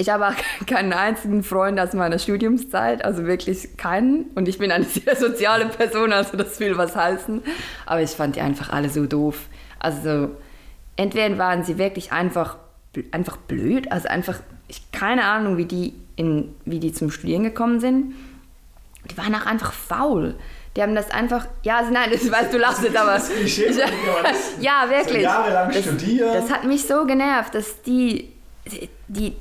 [0.02, 0.34] Ich habe auch
[0.66, 4.24] keinen einzigen Freund aus meiner Studiumszeit, also wirklich keinen.
[4.34, 7.40] Und ich bin eine sehr soziale Person, also das will was heißen.
[7.86, 9.46] Aber ich fand die einfach alle so doof.
[9.78, 10.30] Also
[10.96, 12.56] entweder waren sie wirklich einfach,
[13.12, 17.78] einfach blöd, also einfach, ich keine Ahnung, wie die, in, wie die zum Studieren gekommen
[17.78, 18.14] sind.
[19.08, 20.34] Die waren auch einfach faul.
[20.74, 23.12] Die haben das einfach, ja, also nein, das weißt du, lachst jetzt, aber.
[23.12, 23.76] Das Klischee, ich,
[24.60, 25.18] ja, wirklich.
[25.18, 26.34] So jahrelang das, studiert.
[26.34, 28.32] Das hat mich so genervt, dass die,
[29.06, 29.36] die,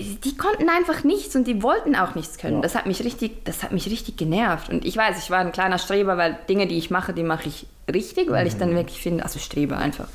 [0.00, 2.56] die konnten einfach nichts und die wollten auch nichts können.
[2.56, 2.62] Ja.
[2.62, 4.68] Das hat mich richtig, das hat mich richtig genervt.
[4.68, 7.48] Und ich weiß, ich war ein kleiner Streber, weil Dinge, die ich mache, die mache
[7.48, 8.48] ich richtig, weil mhm.
[8.48, 8.76] ich dann mhm.
[8.76, 10.08] wirklich finde, also Streber einfach.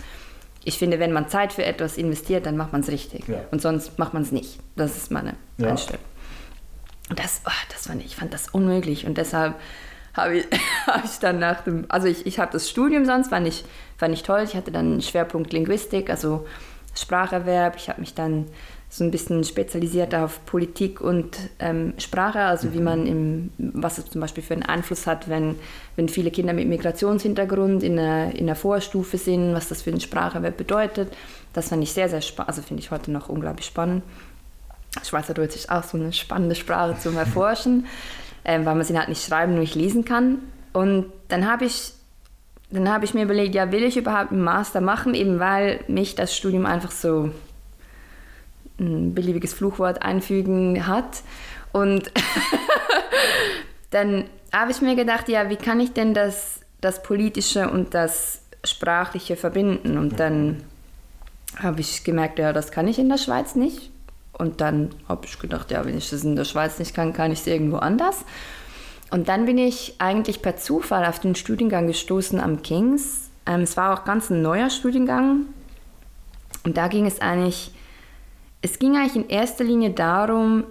[0.65, 3.27] Ich finde, wenn man Zeit für etwas investiert, dann macht man es richtig.
[3.29, 3.39] Ja.
[3.51, 4.59] Und sonst macht man es nicht.
[4.75, 5.69] Das ist meine ja.
[5.69, 6.03] Einstellung.
[7.09, 9.07] Und das, oh, das fand ich, ich fand das unmöglich.
[9.07, 9.55] Und deshalb
[10.13, 10.45] habe ich,
[10.87, 13.63] hab ich dann nach dem, also ich, ich habe das Studium sonst, fand ich,
[13.97, 14.41] fand ich toll.
[14.43, 16.45] Ich hatte dann einen Schwerpunkt Linguistik, also
[16.95, 17.77] Spracherwerb.
[17.77, 18.47] Ich habe mich dann
[18.91, 24.09] so ein bisschen spezialisiert auf Politik und ähm, Sprache, also wie man im, was es
[24.09, 25.55] zum Beispiel für einen Einfluss hat, wenn,
[25.95, 30.01] wenn viele Kinder mit Migrationshintergrund in der, in der Vorstufe sind, was das für einen
[30.01, 31.13] Spracherwerb bedeutet.
[31.53, 34.03] Das fand ich sehr, sehr spannend, also finde ich heute noch unglaublich spannend.
[35.03, 37.85] Schweizerdeutsch ist auch so eine spannende Sprache zum Erforschen
[38.45, 40.39] ähm, weil man sie halt nicht schreiben, nur nicht lesen kann.
[40.73, 41.93] Und dann habe ich,
[42.73, 46.35] hab ich mir überlegt, ja, will ich überhaupt einen Master machen, eben weil mich das
[46.35, 47.31] Studium einfach so
[48.79, 51.23] ein beliebiges Fluchwort einfügen hat.
[51.71, 52.11] Und
[53.91, 58.41] dann habe ich mir gedacht, ja, wie kann ich denn das, das Politische und das
[58.63, 59.97] Sprachliche verbinden?
[59.97, 60.63] Und dann
[61.57, 63.91] habe ich gemerkt, ja, das kann ich in der Schweiz nicht.
[64.33, 67.31] Und dann habe ich gedacht, ja, wenn ich das in der Schweiz nicht kann, kann
[67.31, 68.23] ich es irgendwo anders.
[69.11, 73.29] Und dann bin ich eigentlich per Zufall auf den Studiengang gestoßen am Kings.
[73.45, 75.47] Ähm, es war auch ganz ein neuer Studiengang.
[76.63, 77.73] Und da ging es eigentlich,
[78.61, 80.63] es ging eigentlich in erster Linie darum,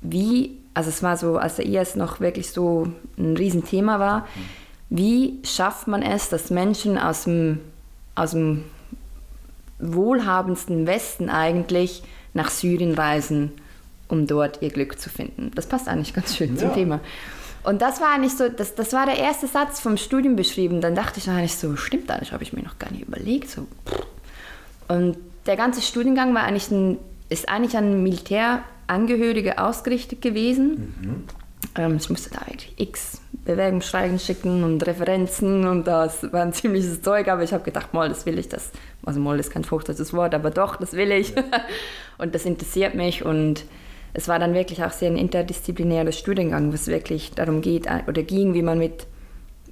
[0.00, 4.26] wie, also es war so, als der IS noch wirklich so ein Riesenthema war,
[4.90, 7.60] wie schafft man es, dass Menschen aus dem,
[8.14, 8.64] aus dem
[9.78, 12.02] wohlhabendsten Westen eigentlich
[12.34, 13.52] nach Syrien reisen,
[14.08, 15.50] um dort ihr Glück zu finden.
[15.54, 16.60] Das passt eigentlich ganz schön ja.
[16.60, 17.00] zum Thema.
[17.64, 20.80] Und das war eigentlich so, das, das war der erste Satz vom Studium beschrieben.
[20.80, 23.48] Dann dachte ich eigentlich so, stimmt eigentlich, habe ich mir noch gar nicht überlegt.
[23.48, 23.66] So.
[24.88, 25.16] Und
[25.46, 26.98] der ganze Studiengang war eigentlich ein,
[27.32, 30.94] ist eigentlich an Militärangehörige ausgerichtet gewesen.
[31.00, 31.24] Mhm.
[31.76, 37.02] Ähm, ich musste da eigentlich x Bewerbungsschreiben schicken und Referenzen und das war ein ziemliches
[37.02, 38.70] Zeug, aber ich habe gedacht, mal, das will ich, das,
[39.04, 41.34] also mal ist kein fruchtbares Wort, aber doch, das will ich
[42.18, 43.64] und das interessiert mich und
[44.14, 48.00] es war dann wirklich auch sehr ein interdisziplinäres Studiengang, wo es wirklich darum geht äh,
[48.06, 49.06] oder ging, wie man mit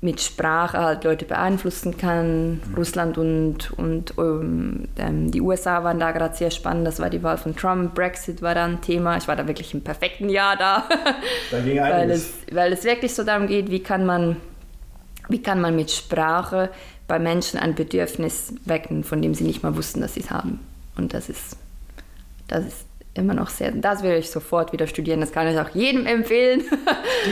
[0.03, 2.53] mit Sprache halt Leute beeinflussen kann.
[2.53, 2.75] Mhm.
[2.77, 6.87] Russland und, und um, ähm, die USA waren da gerade sehr spannend.
[6.87, 7.95] Das war die Wahl von Trump.
[7.95, 9.19] Brexit war da ein Thema.
[9.19, 10.89] Ich war da wirklich im perfekten Jahr da.
[11.51, 14.37] Da ging weil, es, weil es wirklich so darum geht, wie kann man,
[15.29, 16.71] wie kann man mit Sprache
[17.07, 20.61] bei Menschen ein Bedürfnis wecken, von dem sie nicht mal wussten, dass sie es haben.
[20.97, 21.57] Und das ist,
[22.49, 25.71] das ist immer noch sehr, das will ich sofort wieder studieren, das kann ich auch
[25.71, 26.63] jedem empfehlen.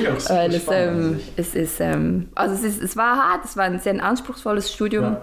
[0.04, 3.64] Ja, Weil es, ähm, es ist, ähm, also es, ist, es war hart, es war
[3.64, 5.22] ein sehr anspruchsvolles Studium ja.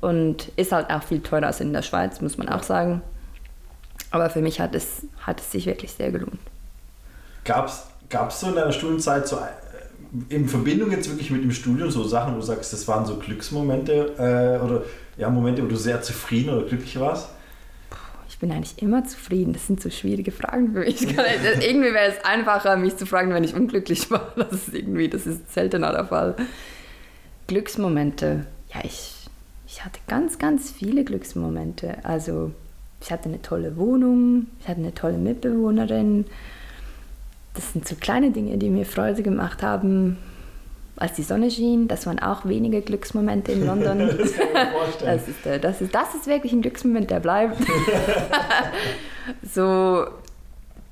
[0.00, 3.02] und ist halt auch viel teurer als in der Schweiz, muss man auch sagen.
[4.12, 6.38] Aber für mich hat es, hat es sich wirklich sehr gelohnt.
[7.42, 9.40] Gab es so in deiner Studienzeit so äh,
[10.28, 13.16] in Verbindung jetzt wirklich mit dem Studium so Sachen, wo du sagst, das waren so
[13.16, 14.82] Glücksmomente äh, oder
[15.16, 17.30] ja, Momente, wo du sehr zufrieden oder glücklich warst?
[18.34, 19.52] Ich bin eigentlich immer zufrieden.
[19.52, 21.02] Das sind so schwierige Fragen für mich.
[21.60, 24.32] irgendwie wäre es einfacher, mich zu fragen, wenn ich unglücklich war.
[24.34, 26.34] Das ist irgendwie, das ist seltener der Fall.
[27.46, 28.44] Glücksmomente.
[28.74, 29.28] Ja, ich,
[29.68, 32.04] ich hatte ganz, ganz viele Glücksmomente.
[32.04, 32.50] Also
[33.00, 36.24] ich hatte eine tolle Wohnung, ich hatte eine tolle Mitbewohnerin.
[37.54, 40.18] Das sind so kleine Dinge, die mir Freude gemacht haben
[40.96, 43.98] als die Sonne schien, das waren auch wenige Glücksmomente in London.
[43.98, 47.58] das ist, äh, das, ist, das ist wirklich ein Glücksmoment, der bleibt.
[49.42, 50.06] so,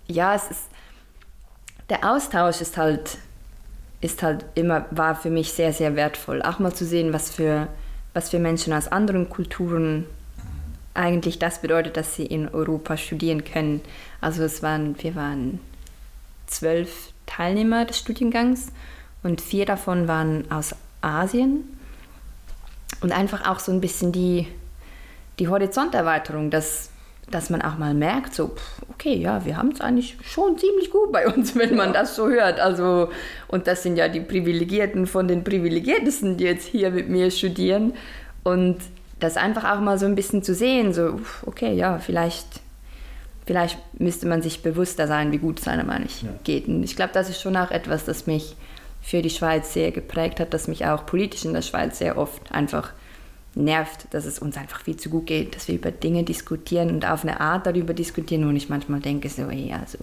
[0.08, 0.68] ja, es ist,
[1.88, 3.18] der Austausch ist halt,
[4.00, 6.42] ist halt immer, war für mich sehr, sehr wertvoll.
[6.42, 7.68] Auch mal zu sehen, was für,
[8.14, 10.06] was für Menschen aus anderen Kulturen
[10.94, 13.80] eigentlich das bedeutet, dass sie in Europa studieren können.
[14.20, 15.60] Also es waren, wir waren
[16.46, 18.72] zwölf Teilnehmer des Studiengangs
[19.22, 21.64] und vier davon waren aus Asien.
[23.00, 24.46] Und einfach auch so ein bisschen die,
[25.38, 26.90] die Horizonterweiterung, dass,
[27.30, 28.54] dass man auch mal merkt, so,
[28.90, 32.28] okay, ja, wir haben es eigentlich schon ziemlich gut bei uns, wenn man das so
[32.28, 32.60] hört.
[32.60, 33.10] Also,
[33.48, 37.94] und das sind ja die Privilegierten von den Privilegiertesten, die jetzt hier mit mir studieren.
[38.44, 38.78] Und
[39.18, 42.60] das einfach auch mal so ein bisschen zu sehen, so, okay, ja, vielleicht,
[43.46, 46.30] vielleicht müsste man sich bewusster sein, wie gut es einem eigentlich ja.
[46.44, 46.66] geht.
[46.66, 48.56] Und ich glaube, das ist schon auch etwas, das mich
[49.02, 52.52] für die Schweiz sehr geprägt hat, das mich auch politisch in der Schweiz sehr oft
[52.52, 52.92] einfach
[53.54, 57.04] nervt, dass es uns einfach viel zu gut geht, dass wir über Dinge diskutieren und
[57.04, 59.98] auf eine Art darüber diskutieren, wo ich manchmal denke, so, ey, also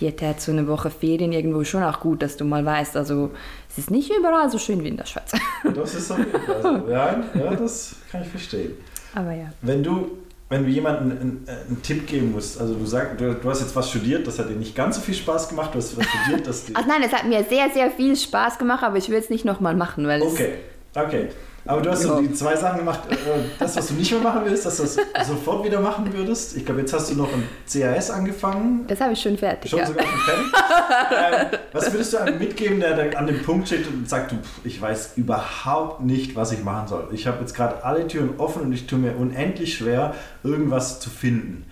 [0.00, 3.30] dir tät so eine Woche Ferien irgendwo schon auch gut, dass du mal weißt, also
[3.68, 5.32] es ist nicht überall so schön wie in der Schweiz.
[5.74, 6.90] Das ist auf jeden Fall so.
[6.90, 8.72] Ja, ja, das kann ich verstehen.
[9.14, 9.52] Aber ja.
[9.62, 10.18] Wenn du,
[10.50, 13.74] wenn du jemandem einen, einen Tipp geben musst, also du sagst, du, du, hast jetzt
[13.76, 16.46] was studiert, das hat dir nicht ganz so viel Spaß gemacht, du hast was studiert,
[16.46, 19.30] das Ach nein, es hat mir sehr, sehr viel Spaß gemacht, aber ich will es
[19.30, 20.54] nicht nochmal machen, weil Okay,
[20.94, 21.28] okay.
[21.66, 23.00] Aber du hast so die zwei Sachen gemacht.
[23.10, 23.16] Äh,
[23.58, 26.56] das, was du nicht mehr machen willst, dass du das sofort wieder machen würdest.
[26.56, 28.86] Ich glaube, jetzt hast du noch ein CAS angefangen.
[28.86, 29.70] Das habe ich schon fertig.
[29.70, 29.86] Schon ja.
[29.86, 31.52] sogar fertig.
[31.52, 34.80] ähm, was würdest du einem mitgeben, der an dem Punkt steht und sagt, du, ich
[34.80, 37.08] weiß überhaupt nicht, was ich machen soll.
[37.12, 41.10] Ich habe jetzt gerade alle Türen offen und ich tue mir unendlich schwer, irgendwas zu
[41.10, 41.66] finden.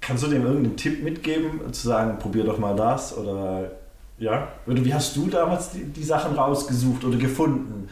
[0.00, 3.16] Kannst du dem irgendeinen Tipp mitgeben, zu sagen, probier doch mal das?
[3.16, 3.70] Oder
[4.18, 4.48] ja?
[4.66, 7.88] Wie hast du damals die, die Sachen rausgesucht oder gefunden?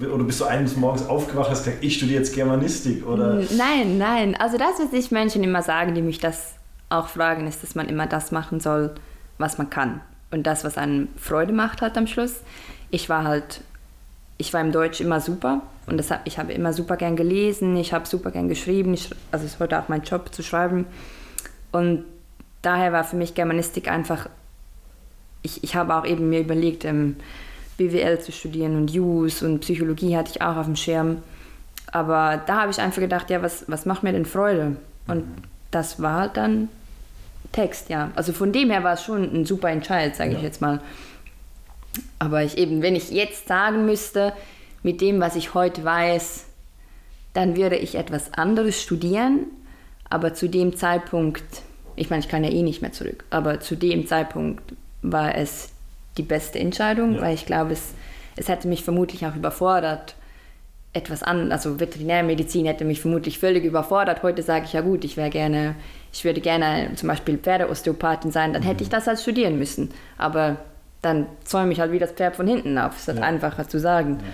[0.00, 3.06] Oder bist du eines Morgens aufgewacht und hast gesagt, ich studiere jetzt Germanistik?
[3.06, 3.42] Oder?
[3.56, 4.34] Nein, nein.
[4.36, 6.54] Also das, was ich Menschen immer sagen, die mich das
[6.90, 8.94] auch fragen, ist, dass man immer das machen soll,
[9.38, 10.00] was man kann.
[10.30, 12.40] Und das, was einem Freude macht halt am Schluss.
[12.90, 13.60] Ich war halt,
[14.36, 17.92] ich war im Deutsch immer super und das, ich habe immer super gern gelesen, ich
[17.92, 20.86] habe super gern geschrieben, ich, also es ist heute auch mein Job zu schreiben.
[21.72, 22.04] Und
[22.62, 24.28] daher war für mich Germanistik einfach,
[25.42, 27.16] ich, ich habe auch eben mir überlegt, ähm,
[27.76, 31.18] BWL zu studieren und Jus und Psychologie hatte ich auch auf dem Schirm.
[31.92, 34.76] Aber da habe ich einfach gedacht, ja, was, was macht mir denn Freude?
[35.06, 35.24] Und
[35.70, 36.68] das war dann
[37.52, 38.10] Text, ja.
[38.14, 40.38] Also von dem her war es schon ein super Entscheid, sage ja.
[40.38, 40.80] ich jetzt mal.
[42.18, 44.32] Aber ich eben, wenn ich jetzt sagen müsste,
[44.82, 46.46] mit dem, was ich heute weiß,
[47.32, 49.46] dann würde ich etwas anderes studieren.
[50.10, 51.44] Aber zu dem Zeitpunkt,
[51.96, 55.73] ich meine, ich kann ja eh nicht mehr zurück, aber zu dem Zeitpunkt war es
[56.16, 57.22] die beste Entscheidung, ja.
[57.22, 57.94] weil ich glaube, es,
[58.36, 60.14] es hätte mich vermutlich auch überfordert,
[60.94, 64.22] etwas an, also Veterinärmedizin hätte mich vermutlich völlig überfordert.
[64.22, 65.74] Heute sage ich ja gut, ich wäre gerne,
[66.12, 68.66] ich würde gerne zum Beispiel Pferdeosteopathin sein, dann mhm.
[68.66, 69.90] hätte ich das halt studieren müssen.
[70.16, 70.56] Aber
[71.02, 72.96] dann zäume ich halt wie das Pferd von hinten auf.
[72.96, 73.24] Ist halt ja.
[73.24, 74.18] einfacher zu sagen.
[74.20, 74.26] Ja.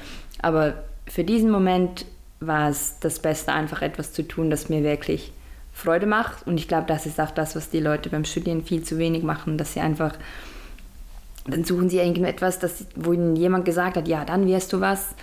[0.43, 0.75] Aber
[1.07, 2.05] für diesen Moment
[2.41, 5.33] war es das Beste, einfach etwas zu tun, das mir wirklich
[5.73, 6.47] Freude macht.
[6.47, 9.23] Und ich glaube, das ist auch das, was die Leute beim Studieren viel zu wenig
[9.23, 10.15] machen, dass sie einfach
[11.47, 15.15] dann suchen sie irgendetwas, das, wo ihnen jemand gesagt hat, ja, dann wirst du was.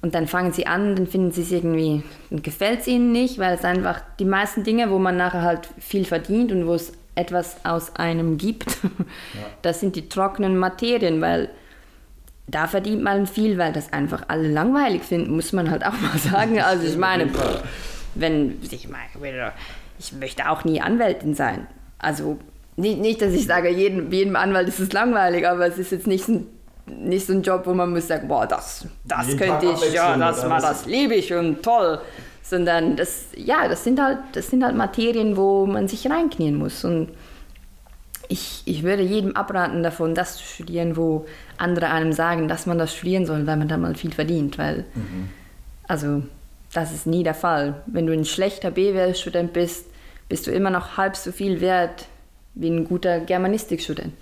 [0.00, 3.38] Und dann fangen sie an, dann finden sie es irgendwie, dann gefällt es ihnen nicht,
[3.38, 6.92] weil es einfach die meisten Dinge, wo man nachher halt viel verdient und wo es
[7.16, 9.40] etwas aus einem gibt, ja.
[9.62, 11.50] das sind die trockenen Materien, weil
[12.46, 16.16] da verdient man viel, weil das einfach alle langweilig finden, muss man halt auch mal
[16.18, 16.60] sagen.
[16.62, 17.28] Also ich meine,
[18.14, 19.52] wenn ich meine,
[19.98, 21.66] ich möchte auch nie Anwältin sein.
[21.98, 22.38] Also
[22.78, 26.06] nicht, nicht, dass ich sage, jedem, jedem Anwalt ist es langweilig, aber es ist jetzt
[26.06, 26.46] nicht ein,
[26.86, 30.46] nicht so ein Job, wo man muss sagen, boah, das, das könnte ich, ja, das,
[30.46, 32.00] mal, das liebe ich und toll.
[32.42, 36.84] Sondern das, ja, das sind halt, das sind halt Materien, wo man sich reinknien muss.
[36.84, 37.08] Und
[38.28, 41.26] ich, ich würde jedem abraten davon, das zu studieren, wo
[41.58, 44.56] andere einem sagen, dass man das studieren soll, weil man da mal viel verdient.
[44.56, 45.28] Weil, mhm.
[45.88, 46.22] also,
[46.72, 47.82] das ist nie der Fall.
[47.86, 49.86] Wenn du ein schlechter BWL-Student bist,
[50.28, 52.06] bist du immer noch halb so viel wert
[52.58, 54.12] wie ein guter Germanistikstudent.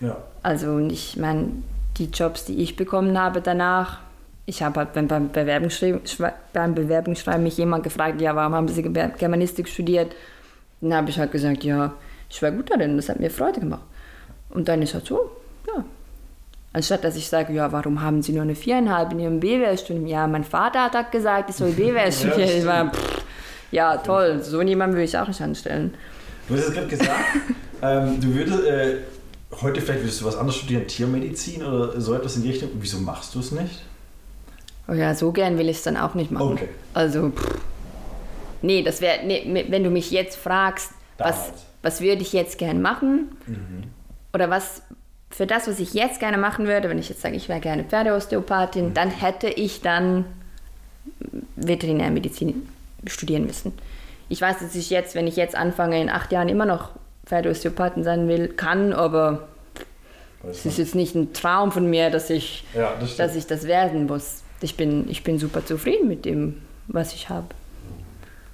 [0.00, 0.16] Ja.
[0.42, 1.48] Also ich meine,
[1.98, 3.98] die Jobs, die ich bekommen habe danach,
[4.46, 6.00] ich habe halt beim, beim, Bewerbungsschreiben,
[6.52, 10.12] beim Bewerbungsschreiben mich jemand gefragt, ja, warum haben Sie Germanistik studiert?
[10.80, 11.92] Dann habe ich halt gesagt, ja,
[12.28, 13.82] ich war gut darin, das hat mir Freude gemacht.
[14.48, 15.30] Und dann ist halt so,
[15.66, 15.84] ja.
[16.72, 20.06] Anstatt dass ich sage, ja, warum haben Sie nur eine viereinhalb in Ihrem BWL-Studium?
[20.06, 22.64] Ja, mein Vater hat halt gesagt, ich soll BWL studieren.
[22.64, 22.92] ja,
[23.72, 25.94] ja, toll, so jemanden würde ich auch nicht anstellen.
[26.48, 27.24] Du hast es gerade gesagt,
[27.82, 28.96] ähm, du würdest äh,
[29.60, 32.70] heute vielleicht würdest du was anderes studieren, Tiermedizin oder so etwas in die Richtung.
[32.74, 33.82] Wieso machst du es nicht?
[34.88, 36.52] Oh ja, so gern will ich es dann auch nicht machen.
[36.52, 36.68] Okay.
[36.94, 37.58] Also, pff.
[38.62, 42.82] nee, das wäre, nee, wenn du mich jetzt fragst, was, was würde ich jetzt gern
[42.82, 43.28] machen?
[43.46, 43.84] Mhm.
[44.32, 44.82] Oder was
[45.30, 47.84] für das, was ich jetzt gerne machen würde, wenn ich jetzt sage, ich wäre gerne
[47.84, 48.94] Pferdeosteopathin, mhm.
[48.94, 50.24] dann hätte ich dann
[51.56, 52.68] Veterinärmedizin
[53.06, 53.72] studieren müssen.
[54.28, 56.90] Ich weiß, dass ich jetzt, wenn ich jetzt anfange, in acht Jahren immer noch
[57.30, 59.48] Pferdeosteopathen sein will, kann, aber
[60.48, 63.68] es ist jetzt nicht ein Traum von mir, dass ich, ja, das, dass ich das
[63.68, 64.42] werden muss.
[64.60, 67.46] Ich bin, ich bin super zufrieden mit dem, was ich habe.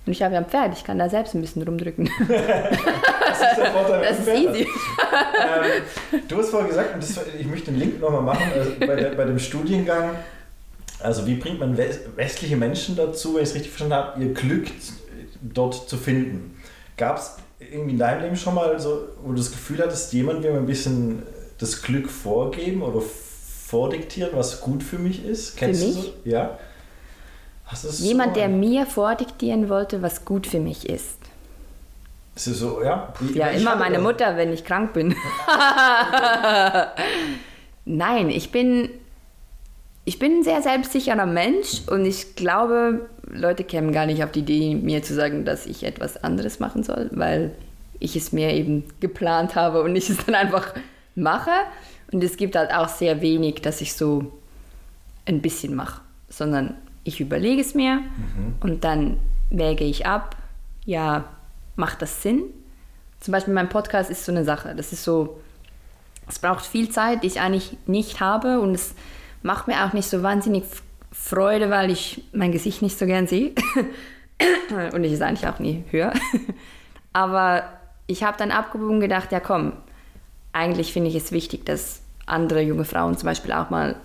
[0.05, 2.09] Und ich habe ja ein Pferd, ich kann da selbst ein bisschen rumdrücken.
[2.29, 4.63] das ist der Vorteil Das ist easy.
[4.63, 9.11] ähm, du hast vorhin gesagt, das, ich möchte den Link nochmal machen, also bei, der,
[9.17, 10.11] bei dem Studiengang
[11.01, 14.67] Also wie bringt man westliche Menschen dazu, wenn ich es richtig verstanden habe, ihr Glück
[15.41, 16.57] dort zu finden?
[16.97, 20.43] Gab es irgendwie in deinem Leben schon mal so, wo du das Gefühl hattest, jemand
[20.43, 21.23] will mir ein bisschen
[21.59, 25.57] das Glück vorgeben oder vordiktieren, was gut für mich ist?
[25.57, 25.97] Kennst für mich?
[25.97, 26.13] du so?
[26.25, 26.59] Ja.
[27.99, 28.41] Jemand, so?
[28.41, 31.17] der mir vordiktieren wollte, was gut für mich ist.
[32.37, 33.13] Ist es so, ja?
[33.21, 35.11] Wie, ja, immer meine Mutter, wenn ich krank bin.
[37.87, 38.91] Nein, ich bin,
[40.05, 44.41] ich bin ein sehr selbstsicherer Mensch und ich glaube, Leute kämen gar nicht auf die
[44.41, 47.53] Idee, mir zu sagen, dass ich etwas anderes machen soll, weil
[47.99, 50.75] ich es mir eben geplant habe und ich es dann einfach
[51.15, 51.51] mache.
[52.13, 54.33] Und es gibt halt auch sehr wenig, dass ich so
[55.27, 58.55] ein bisschen mache, sondern ich überlege es mir mhm.
[58.61, 59.19] und dann
[59.51, 60.37] wäge ich ab,
[60.85, 61.25] ja,
[61.75, 62.43] macht das Sinn?
[63.21, 64.75] Zum Beispiel mein Podcast ist so eine Sache.
[64.77, 65.41] Das ist so,
[66.29, 68.95] es braucht viel Zeit, die ich eigentlich nicht habe und es
[69.43, 70.65] macht mir auch nicht so wahnsinnig
[71.19, 73.53] Freude, weil ich mein Gesicht nicht so gern sehe
[74.93, 76.13] und ich es eigentlich auch nie höre.
[77.13, 77.65] Aber
[78.07, 79.73] ich habe dann abgewogen gedacht, ja komm,
[80.53, 83.97] eigentlich finde ich es wichtig, dass andere junge Frauen zum Beispiel auch mal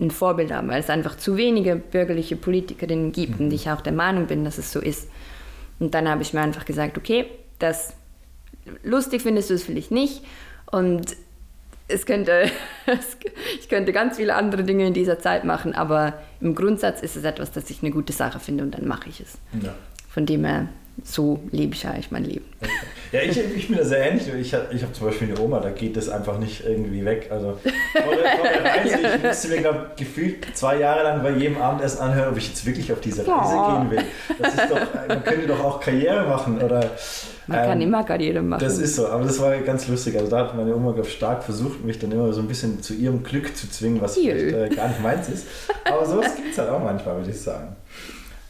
[0.00, 3.52] ein Vorbild haben, weil es einfach zu wenige bürgerliche Politikerinnen gibt und mhm.
[3.52, 5.08] ich auch der Meinung bin, dass es so ist.
[5.78, 7.26] Und dann habe ich mir einfach gesagt, okay,
[7.58, 7.94] das
[8.82, 10.22] lustig findest du es vielleicht nicht
[10.70, 11.16] und
[11.90, 12.50] es könnte,
[13.60, 17.24] ich könnte ganz viele andere Dinge in dieser Zeit machen, aber im Grundsatz ist es
[17.24, 19.38] etwas, das ich eine gute Sache finde und dann mache ich es.
[19.62, 19.74] Ja.
[20.08, 20.68] Von dem her
[21.04, 22.44] so lebe ich eigentlich mein Leben.
[22.60, 22.70] Okay.
[23.12, 24.28] Ja, ich, ich bin da sehr ähnlich.
[24.28, 27.28] Ich habe ich hab zum Beispiel eine Oma, da geht das einfach nicht irgendwie weg.
[27.30, 27.58] Also
[27.92, 31.60] vor der, vor der Reise, ich musste mir glaub, gefühlt zwei Jahre lang bei jedem
[31.60, 33.78] Abendessen anhören, ob ich jetzt wirklich auf diese Reise oh.
[33.78, 34.04] gehen will.
[34.38, 36.90] Das ist doch, man könnte doch auch Karriere machen oder
[37.50, 38.60] man ähm, kann immer Karriere machen.
[38.62, 40.16] Das ist so, aber das war ganz lustig.
[40.16, 42.94] Also da hat meine Oma glaub, stark versucht, mich dann immer so ein bisschen zu
[42.94, 45.46] ihrem Glück zu zwingen, was vielleicht, äh, gar nicht meins ist.
[45.84, 47.76] Aber sowas gibt es halt auch manchmal, würde ich sagen.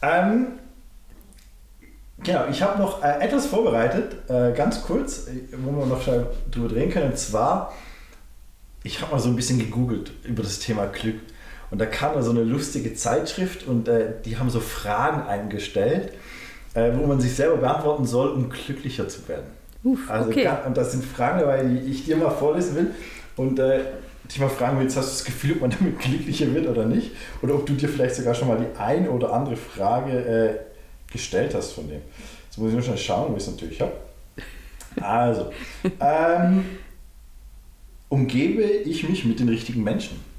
[0.01, 0.47] Ähm,
[2.23, 5.25] Genau, ich habe noch äh, etwas vorbereitet, äh, ganz kurz,
[5.57, 6.03] wo wir noch
[6.51, 7.09] drüber drehen können.
[7.09, 7.73] Und zwar,
[8.83, 11.15] ich habe mal so ein bisschen gegoogelt über das Thema Glück.
[11.71, 16.13] Und da kam da so eine lustige Zeitschrift und äh, die haben so Fragen eingestellt,
[16.73, 19.47] äh, wo man sich selber beantworten soll, um glücklicher zu werden.
[19.83, 20.49] Uff, also, okay.
[20.65, 22.91] und das sind Fragen dabei, die ich dir mal vorlesen will.
[23.35, 23.79] Und äh,
[24.31, 27.11] dich mal fragen willst, hast du das Gefühl, ob man damit glücklicher wird oder nicht?
[27.41, 31.53] Oder ob du dir vielleicht sogar schon mal die ein oder andere Frage äh, gestellt
[31.55, 32.01] hast von dem.
[32.45, 33.93] Jetzt muss ich nur schnell schauen, ob ich es natürlich habe.
[34.99, 35.51] Also,
[35.99, 36.65] ähm,
[38.09, 40.30] umgebe ich mich mit den richtigen Menschen?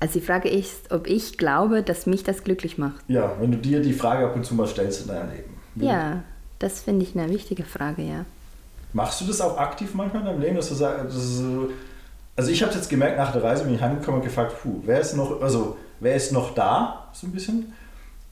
[0.00, 3.04] Also die Frage ist, ob ich glaube, dass mich das glücklich macht.
[3.06, 5.60] Ja, wenn du dir die Frage ab und zu mal stellst in deinem Leben.
[5.76, 6.22] Ja,
[6.58, 8.24] das finde ich eine wichtige Frage, ja.
[8.94, 11.14] Machst du das auch aktiv manchmal in deinem Leben, dass du sagst,
[12.34, 15.00] also ich habe jetzt gemerkt, nach der Reise bin ich heimgekommen und gefragt, puh, wer
[15.00, 17.74] ist noch, also wer ist noch da, so ein bisschen?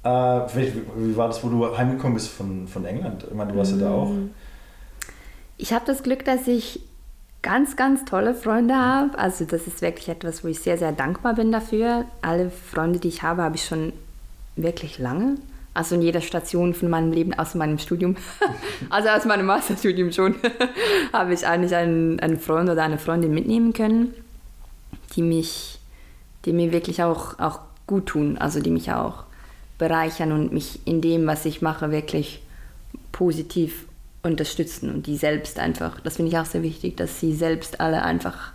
[0.03, 3.25] Äh, wie war das, wo du heimgekommen bist von, von England?
[3.29, 4.09] Ich meine, du warst ja da auch.
[4.09, 4.31] Mm.
[5.59, 6.81] Ich habe das Glück, dass ich
[7.43, 9.19] ganz, ganz tolle Freunde habe.
[9.19, 12.05] Also das ist wirklich etwas, wo ich sehr, sehr dankbar bin dafür.
[12.23, 13.93] Alle Freunde, die ich habe, habe ich schon
[14.57, 15.37] wirklich lange.
[15.75, 18.17] Also in jeder Station von meinem Leben, außer meinem Studium,
[18.91, 20.35] also aus meinem Masterstudium schon,
[21.13, 24.13] habe ich eigentlich einen, einen Freund oder eine Freundin mitnehmen können,
[25.15, 25.79] die mich,
[26.45, 29.23] die mir wirklich auch, auch gut tun, also die mich auch
[29.79, 32.43] bereichern und mich in dem, was ich mache, wirklich
[33.13, 33.88] positiv
[34.23, 38.03] unterstützen und die selbst einfach, das finde ich auch sehr wichtig, dass sie selbst alle
[38.03, 38.53] einfach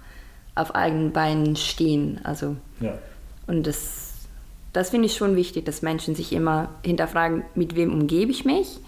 [0.55, 2.19] auf eigenen Beinen stehen.
[2.23, 2.97] Also ja.
[3.47, 4.13] und das,
[4.73, 8.79] das finde ich schon wichtig, dass Menschen sich immer hinterfragen, mit wem umgebe ich mich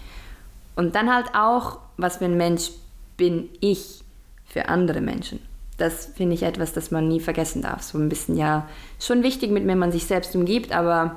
[0.74, 2.70] und dann halt auch, was für ein Mensch
[3.16, 4.02] bin ich
[4.44, 5.40] für andere Menschen.
[5.78, 7.82] Das finde ich etwas, das man nie vergessen darf.
[7.82, 8.68] So ein bisschen ja
[9.00, 11.16] schon wichtig, mit wem man sich selbst umgibt, aber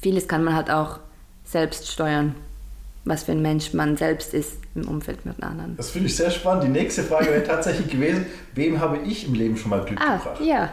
[0.00, 1.00] vieles kann man halt auch
[1.44, 2.34] selbst steuern,
[3.08, 5.76] was für ein Mensch man selbst ist im Umfeld mit anderen.
[5.76, 6.64] Das finde ich sehr spannend.
[6.64, 10.16] Die nächste Frage wäre tatsächlich gewesen, wem habe ich im Leben schon mal Glück ah,
[10.16, 10.40] gebracht?
[10.42, 10.72] Ja.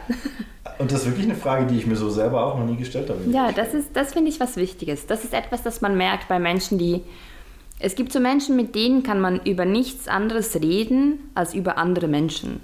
[0.78, 3.08] Und das ist wirklich eine Frage, die ich mir so selber auch noch nie gestellt
[3.08, 3.20] habe.
[3.30, 5.06] Ja, das ist, das finde ich was Wichtiges.
[5.06, 7.02] Das ist etwas, das man merkt bei Menschen, die
[7.78, 12.08] es gibt so Menschen, mit denen kann man über nichts anderes reden als über andere
[12.08, 12.60] Menschen.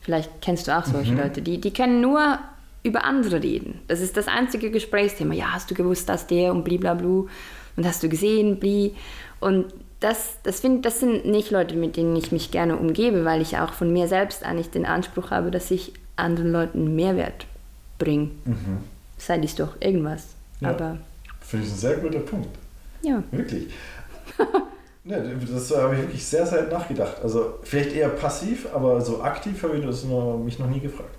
[0.00, 1.18] Vielleicht kennst du auch solche mhm.
[1.18, 2.38] Leute, die, die können nur
[2.82, 3.80] über andere reden.
[3.88, 5.34] Das ist das einzige Gesprächsthema.
[5.34, 7.28] Ja, hast du gewusst, dass der und bliblablu
[7.78, 8.94] und hast du gesehen, bli.
[9.38, 9.66] Und
[10.00, 13.56] das, das, find, das sind nicht Leute, mit denen ich mich gerne umgebe, weil ich
[13.56, 17.46] auch von mir selbst eigentlich den Anspruch habe, dass ich anderen Leuten Mehrwert
[17.98, 18.30] bringe.
[18.44, 18.78] Mhm.
[19.16, 20.34] Sei dies doch irgendwas.
[20.60, 20.98] Ja, Aber
[21.40, 22.50] Finde ich ein sehr guter Punkt.
[23.02, 23.22] Ja.
[23.30, 23.68] Wirklich.
[25.04, 27.16] ne, das habe ich wirklich sehr, sehr nachgedacht.
[27.22, 31.14] Also vielleicht eher passiv, aber so aktiv habe ich das noch, mich noch nie gefragt.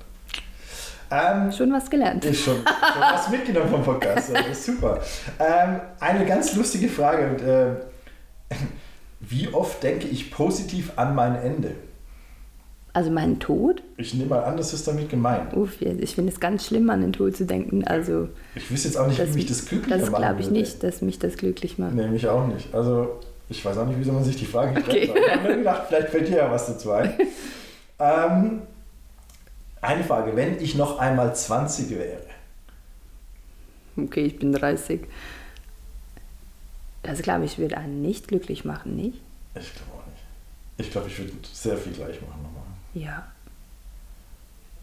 [1.11, 2.23] Ähm, Schon was gelernt.
[2.25, 4.31] ist schon, schon was mitgenommen vom Podcast.
[4.33, 4.99] Das ist super.
[5.39, 7.29] Ähm, eine ganz lustige Frage.
[7.29, 7.75] Und, äh,
[9.21, 11.71] wie oft denke ich positiv an mein Ende?
[12.93, 13.83] Also meinen Tod?
[13.97, 15.53] Ich nehme mal an, das ist damit gemeint.
[15.55, 17.83] Uff, ich finde es ganz schlimm, an den Tod zu denken.
[17.85, 20.81] Also, Ich wüsste jetzt auch nicht, wie mich das glücklicher das machen glaube ich nicht,
[20.83, 21.93] dass mich das glücklich macht.
[21.93, 22.73] Nee, mich auch nicht.
[22.73, 25.21] Also, ich weiß auch nicht, wieso man sich die Frage gestellt Okay.
[25.21, 25.27] hat.
[25.27, 27.13] Ich habe mir gedacht, vielleicht fällt dir ja was dazu ein.
[27.99, 28.61] ähm,
[29.81, 32.21] eine Frage, wenn ich noch einmal 20 wäre,
[33.97, 35.01] Okay, ich bin 30.
[37.03, 39.19] Das glaube ich, würde einen nicht glücklich machen, nicht?
[39.55, 40.23] ich glaube auch nicht.
[40.77, 42.63] Ich glaube, ich würde sehr viel gleich machen nochmal.
[42.93, 43.27] Ja.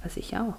[0.03, 0.55] Was ich auch.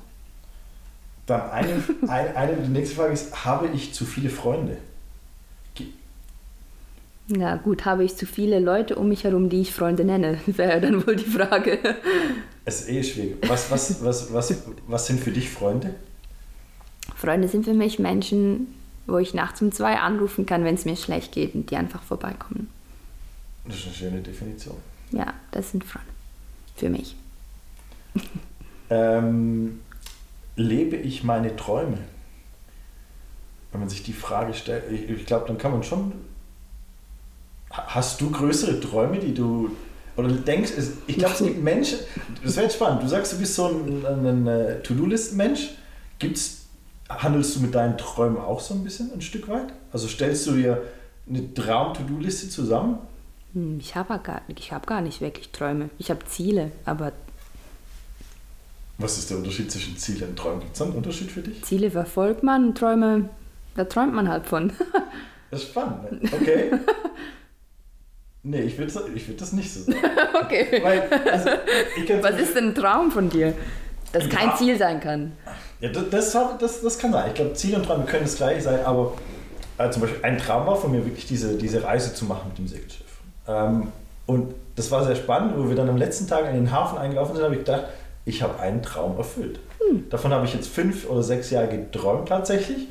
[1.27, 4.77] Dann eine, eine, eine, die nächste Frage ist, habe ich zu viele Freunde?
[5.75, 5.87] Ge-
[7.27, 10.39] Na gut, habe ich zu viele Leute um mich herum, die ich Freunde nenne?
[10.47, 11.79] Wäre dann wohl die Frage.
[12.67, 13.37] Es ist eh schwierig.
[13.47, 14.53] Was, was, was, was,
[14.87, 15.95] was sind für dich Freunde?
[17.15, 18.67] Freunde sind für mich Menschen,
[19.05, 22.03] wo ich nachts um zwei anrufen kann, wenn es mir schlecht geht und die einfach
[22.03, 22.69] vorbeikommen.
[23.65, 24.75] Das ist eine schöne Definition.
[25.11, 26.09] Ja, das sind Freunde.
[26.75, 27.15] Für mich.
[28.89, 29.81] Ähm,
[30.55, 31.97] lebe ich meine Träume?
[33.71, 36.13] Wenn man sich die Frage stellt, ich, ich glaube, dann kann man schon.
[37.73, 39.71] Ha- Hast du größere Träume, die du.
[40.17, 40.71] Oder du denkst,
[41.05, 41.99] ich glaube, es gibt Menschen.
[42.43, 43.03] Das wäre spannend.
[43.03, 45.69] Du sagst, du bist so ein, ein, ein To-Do-Listen-Mensch.
[46.19, 46.65] Gibt's,
[47.07, 49.67] handelst du mit deinen Träumen auch so ein bisschen, ein Stück weit?
[49.93, 50.81] Also stellst du dir
[51.29, 52.97] eine Traum-To-Do-Liste zusammen?
[53.53, 55.89] Hm, Ich habe gar, ich hab gar nicht wirklich Träume.
[55.99, 57.11] Ich habe Ziele, aber
[58.97, 60.61] Was ist der Unterschied zwischen Zielen und Träumen?
[60.61, 61.63] Gibt es einen Unterschied für dich?
[61.63, 63.29] Ziele verfolgt man Träume,
[63.75, 64.71] da träumt man halt von.
[65.51, 66.23] Das ist spannend.
[66.23, 66.29] ne?
[66.33, 66.71] Okay.
[68.49, 69.97] nee, ich würde ich würd das nicht so sagen.
[70.43, 70.81] okay.
[70.81, 71.49] Weil, also,
[72.21, 73.53] Was ist denn ein Traum von dir?
[74.11, 74.57] Das Ein kein?
[74.57, 75.33] Ziel sein kann.
[75.79, 77.27] Ja, das, das, das, kann sein.
[77.27, 79.13] Ich glaube, Ziel und Träume können das gleiche sein, aber
[79.77, 82.57] äh, zum Beispiel ein Traum war von mir wirklich diese, diese Reise zu machen mit
[82.57, 83.05] dem Segelschiff.
[83.47, 83.91] Ähm,
[84.25, 87.35] und das war sehr spannend, wo wir dann am letzten Tag in den Hafen eingelaufen
[87.35, 87.85] sind, habe ich gedacht,
[88.25, 89.59] ich habe einen Traum erfüllt.
[90.09, 92.87] Davon habe ich jetzt fünf oder sechs Jahre geträumt tatsächlich.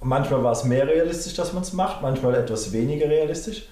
[0.00, 3.66] Manchmal war es mehr realistisch, dass man es macht, manchmal etwas weniger realistisch.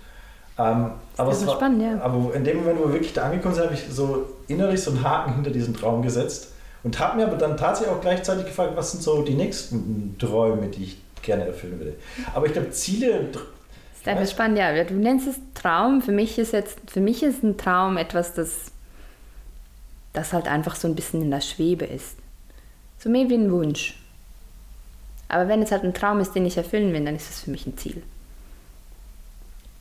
[0.58, 2.00] Ähm, aber, ist es war, spannend, ja.
[2.00, 4.90] aber in dem Moment, wo wir wirklich da angekommen sind, habe ich so innerlich so
[4.90, 6.52] einen Haken hinter diesen Traum gesetzt
[6.82, 10.68] und habe mir aber dann tatsächlich auch gleichzeitig gefragt, was sind so die nächsten Träume,
[10.68, 11.94] die ich gerne erfüllen würde.
[12.34, 13.28] Aber ich glaube, Ziele.
[13.32, 13.42] Das
[14.00, 14.84] ist einfach spannend, ja.
[14.84, 16.02] Du nennst es Traum.
[16.02, 18.72] Für mich ist jetzt, für mich ist ein Traum etwas, das,
[20.12, 22.16] das halt einfach so ein bisschen in der Schwebe ist.
[22.98, 24.00] So mehr wie ein Wunsch.
[25.28, 27.50] Aber wenn es halt ein Traum ist, den ich erfüllen will, dann ist es für
[27.50, 28.02] mich ein Ziel.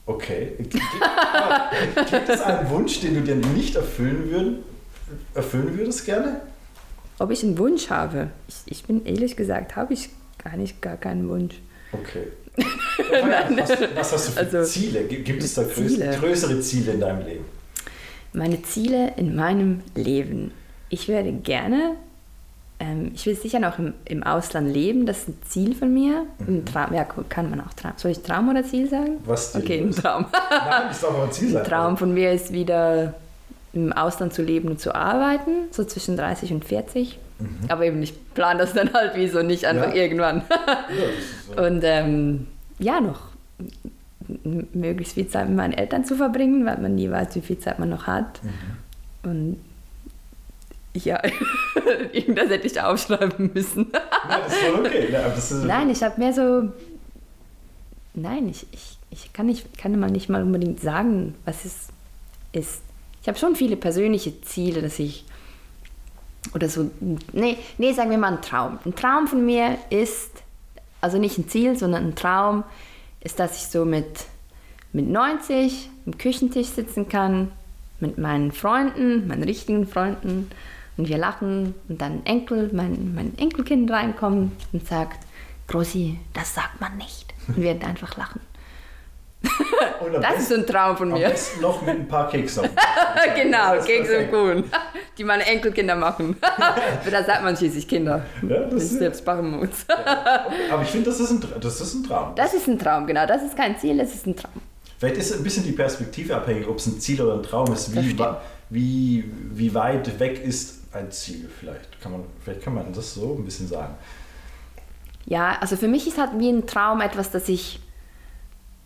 [0.07, 0.53] Okay.
[0.57, 0.73] Gibt,
[2.09, 4.55] gibt es einen Wunsch, den du dir nicht erfüllen, würden,
[5.35, 6.41] erfüllen würdest gerne?
[7.19, 8.29] Ob ich einen Wunsch habe?
[8.47, 10.09] Ich, ich bin ehrlich gesagt, habe ich
[10.43, 11.55] gar nicht gar keinen Wunsch.
[11.91, 12.27] Okay.
[13.57, 15.03] was, was hast du für Also, Ziele?
[15.03, 16.17] Gi- Gibt es da Ziele.
[16.19, 17.45] größere Ziele in deinem Leben?
[18.33, 20.51] Meine Ziele in meinem Leben.
[20.89, 21.95] Ich würde gerne,
[22.79, 26.25] ähm, ich will sicher noch im, im Ausland leben, das ist ein Ziel von mir.
[26.47, 27.93] Ein Traum, ja, kann man auch Traum.
[27.97, 29.17] Soll ich Traum oder Ziel sagen?
[29.25, 29.91] Was dir Okay, ein.
[29.91, 30.25] Traum.
[30.49, 31.63] Nein, das darf aber ein Ziel sein.
[31.63, 33.13] Ein Traum von mir ist wieder
[33.73, 37.19] im Ausland zu leben und zu arbeiten, so zwischen 30 und 40.
[37.67, 39.95] Aber eben, ich plane das dann halt wie so nicht einfach Mhm.
[39.95, 40.01] Ja.
[40.01, 40.37] irgendwann.
[40.49, 41.61] Ja, so.
[41.67, 42.47] Und ähm,
[42.79, 43.19] ja, noch
[44.73, 47.77] möglichst viel Zeit mit meinen Eltern zu verbringen, weil man nie weiß, wie viel Zeit
[47.77, 48.39] man noch hat.
[48.43, 49.29] Mhm.
[49.29, 49.57] Und
[51.05, 51.21] ja,
[52.11, 53.87] irgendwas hätte ich aufschreiben müssen.
[53.93, 55.11] Ja, das ist voll okay.
[55.11, 56.71] Ja, ist, Nein, ich habe mehr so.
[58.13, 61.87] Nein, ich, ich, ich kann, nicht, kann mal nicht mal unbedingt sagen, was es
[62.51, 62.81] ist.
[63.21, 65.25] Ich habe schon viele persönliche Ziele, dass ich.
[66.53, 66.89] Oder so.
[67.33, 68.79] Nee, nee, sagen wir mal ein Traum.
[68.85, 70.31] Ein Traum von mir ist,
[71.01, 72.63] also nicht ein Ziel, sondern ein Traum,
[73.19, 74.25] ist, dass ich so mit,
[74.93, 77.51] mit 90 am Küchentisch sitzen kann,
[77.99, 80.49] mit meinen Freunden, meinen richtigen Freunden,
[80.97, 85.19] und wir lachen und dann Enkel, mein, mein Enkelkind reinkommt und sagt,
[85.67, 87.33] Grossi, das sagt man nicht.
[87.47, 88.41] Und wir einfach lachen.
[89.43, 91.29] am Das ist so ein Traum von Am mir.
[91.29, 92.67] besten noch mit ein paar Keksen.
[93.35, 94.31] genau, Kekse und.
[94.31, 94.63] Kuchen,
[95.17, 96.35] die meine Enkelkinder machen.
[97.11, 98.25] Da sagt man schließlich Kinder.
[98.47, 99.69] Ja, das ist- selbst machen muss.
[100.71, 102.35] Aber ich finde, das, ist ein das ist ein Traum.
[102.35, 103.25] Das ist ein Traum, genau.
[103.25, 104.51] Das ist kein Ziel, das ist ein Traum.
[104.99, 107.95] Vielleicht ist ein bisschen die Perspektive abhängig, ob es ein Ziel oder ein Traum ist.
[107.95, 108.17] Wie,
[108.69, 112.01] wie, wie weit weg ist ein Ziel vielleicht?
[112.01, 113.95] Kann man, vielleicht kann man das so ein bisschen sagen.
[115.25, 117.79] Ja, also für mich ist halt wie ein Traum etwas, das ich,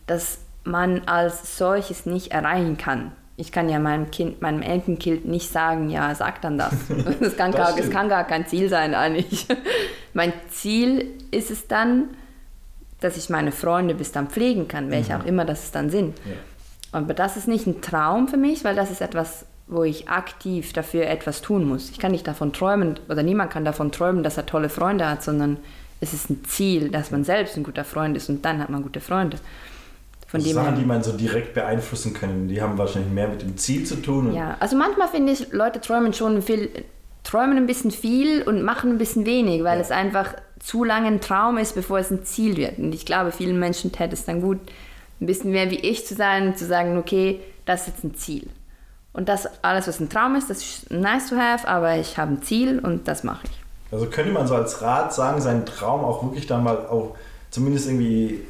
[0.07, 3.11] das man als solches nicht erreichen kann.
[3.37, 6.73] ich kann ja meinem Kind, meinem Enkelkind nicht sagen, ja, sag dann das.
[7.19, 9.47] Das kann, Das gar, das kann gar kein Ziel sein eigentlich.
[10.13, 12.09] Mein Ziel ist es dann,
[12.99, 16.17] dass ich meine Freunde bis dann pflegen kann, welche auch immer das dann sind.
[16.19, 16.33] Ja.
[16.91, 20.73] Aber das ist nicht ein Traum für mich, weil das ist etwas, wo ich aktiv
[20.73, 21.89] dafür etwas tun muss.
[21.91, 25.23] Ich kann nicht davon träumen, oder niemand kann davon träumen, dass er tolle Freunde hat,
[25.23, 25.57] sondern
[26.01, 28.81] es ist ein Ziel, dass man selbst ein guter Freund ist und dann hat man
[28.83, 29.37] gute Freunde.
[30.27, 33.57] Von Also Sachen, die man so direkt beeinflussen können, die haben wahrscheinlich mehr mit dem
[33.57, 34.33] Ziel zu tun.
[34.33, 36.69] Ja, also manchmal finde ich, Leute träumen schon viel,
[37.23, 39.81] träumen ein bisschen viel und machen ein bisschen wenig, weil Ja.
[39.83, 42.77] es einfach zu lange ein Traum ist, bevor es ein Ziel wird.
[42.79, 44.59] Und ich glaube, vielen Menschen täte es dann gut,
[45.19, 48.15] ein bisschen mehr wie ich zu sein und zu sagen, okay, das ist jetzt ein
[48.15, 48.47] Ziel.
[49.13, 52.33] Und das alles, was ein Traum ist, das ist nice to have, aber ich habe
[52.33, 53.61] ein Ziel und das mache ich.
[53.91, 57.15] Also könnte man so als Rat sagen, seinen Traum auch wirklich dann mal auch
[57.49, 58.41] zumindest irgendwie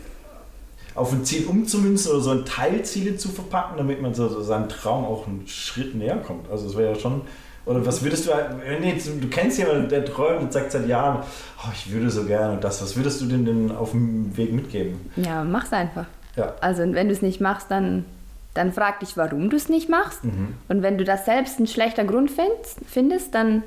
[0.94, 4.70] auf ein Ziel umzumünzen oder so ein Teilziele zu verpacken, damit man so, so seinem
[4.70, 6.50] Traum auch einen Schritt näher kommt.
[6.52, 7.22] Also es wäre ja schon.
[7.66, 8.32] Oder was würdest du,
[8.66, 11.24] wenn jetzt, du kennst jemanden, der träumt und sagt seit Jahren,
[11.64, 14.52] oh, ich würde so gerne und das, was würdest du denn, denn auf dem Weg
[14.52, 15.12] mitgeben?
[15.16, 16.06] Ja, mach's einfach.
[16.36, 16.54] Ja.
[16.60, 18.06] Also wenn du es nicht machst, dann,
[18.54, 20.24] dann frag dich, warum du es nicht machst.
[20.24, 20.56] Mhm.
[20.68, 23.64] Und wenn du das selbst ein schlechter Grund findest, findest dann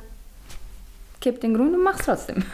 [1.20, 2.44] kipp den Grund und mach's trotzdem.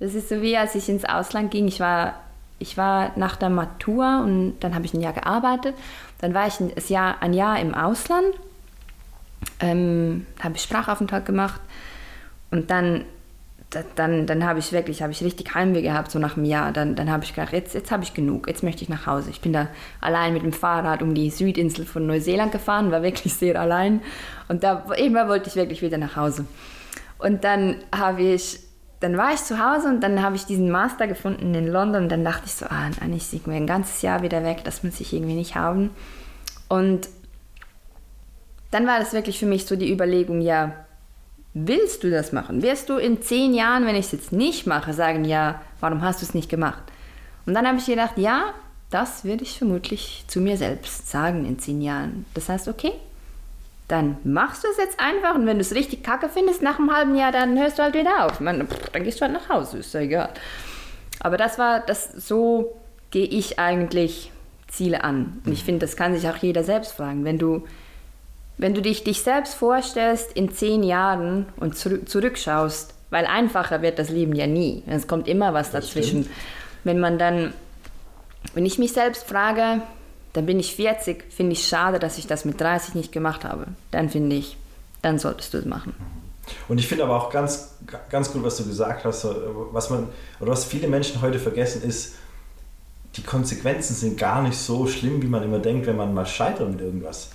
[0.00, 1.66] Das ist so wie als ich ins Ausland ging.
[1.66, 2.20] Ich war,
[2.60, 5.74] ich war nach der Matur und dann habe ich ein Jahr gearbeitet.
[6.20, 8.26] Dann war ich ein Jahr, ein Jahr im Ausland,
[9.60, 11.60] ähm, habe ich Sprachaufenthalt gemacht
[12.50, 13.06] und dann, da,
[13.96, 16.72] dann, dann habe ich wirklich, habe ich richtig Heimweh gehabt, so nach einem Jahr.
[16.72, 19.28] Dann, dann habe ich gedacht, jetzt, jetzt habe ich genug, jetzt möchte ich nach Hause.
[19.30, 19.68] Ich bin da
[20.00, 24.00] allein mit dem Fahrrad um die Südinsel von Neuseeland gefahren, war wirklich sehr allein.
[24.48, 26.46] Und da immer wollte ich wirklich wieder nach Hause.
[27.18, 28.60] Und dann habe ich,
[29.00, 32.08] dann war ich zu Hause und dann habe ich diesen Master gefunden in London und
[32.08, 34.98] dann dachte ich so, ah, eigentlich sind wir ein ganzes Jahr wieder weg, das muss
[35.00, 35.90] ich irgendwie nicht haben.
[36.68, 37.08] Und
[38.70, 40.72] dann war das wirklich für mich so die Überlegung, ja,
[41.54, 42.62] willst du das machen?
[42.62, 46.20] Wirst du in zehn Jahren, wenn ich es jetzt nicht mache, sagen, ja, warum hast
[46.20, 46.82] du es nicht gemacht?
[47.46, 48.54] Und dann habe ich gedacht, ja,
[48.90, 52.26] das würde ich vermutlich zu mir selbst sagen in zehn Jahren.
[52.34, 52.92] Das heißt, okay,
[53.86, 56.94] dann machst du es jetzt einfach und wenn du es richtig kacke findest nach einem
[56.94, 58.40] halben Jahr, dann hörst du halt wieder auf.
[58.40, 60.28] Meine, pff, dann gehst du halt nach Hause, ist ja egal.
[61.20, 62.76] Aber das war, das, so
[63.10, 64.30] gehe ich eigentlich
[64.68, 65.40] Ziele an.
[65.44, 67.24] Und ich finde, das kann sich auch jeder selbst fragen.
[67.24, 67.66] Wenn du,
[68.58, 73.98] wenn du dich, dich selbst vorstellst in zehn Jahren und zurück, zurückschaust, weil einfacher wird
[73.98, 74.82] das Leben ja nie.
[74.86, 76.28] Es kommt immer was Das dazwischen.
[76.84, 77.54] Wenn man dann,
[78.54, 79.82] wenn ich mich selbst frage,
[80.32, 83.68] dann bin ich 40, finde ich schade, dass ich das mit 30 nicht gemacht habe.
[83.90, 84.56] Dann finde ich,
[85.02, 85.94] dann solltest du es machen.
[86.66, 87.74] Und ich finde aber auch ganz,
[88.10, 89.26] ganz gut, was du gesagt hast,
[89.72, 90.08] was man,
[90.40, 92.14] oder was viele Menschen heute vergessen, ist,
[93.16, 96.70] die Konsequenzen sind gar nicht so schlimm, wie man immer denkt, wenn man mal scheitert
[96.70, 97.30] mit irgendwas.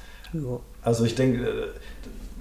[0.83, 1.67] Also ich denke, äh,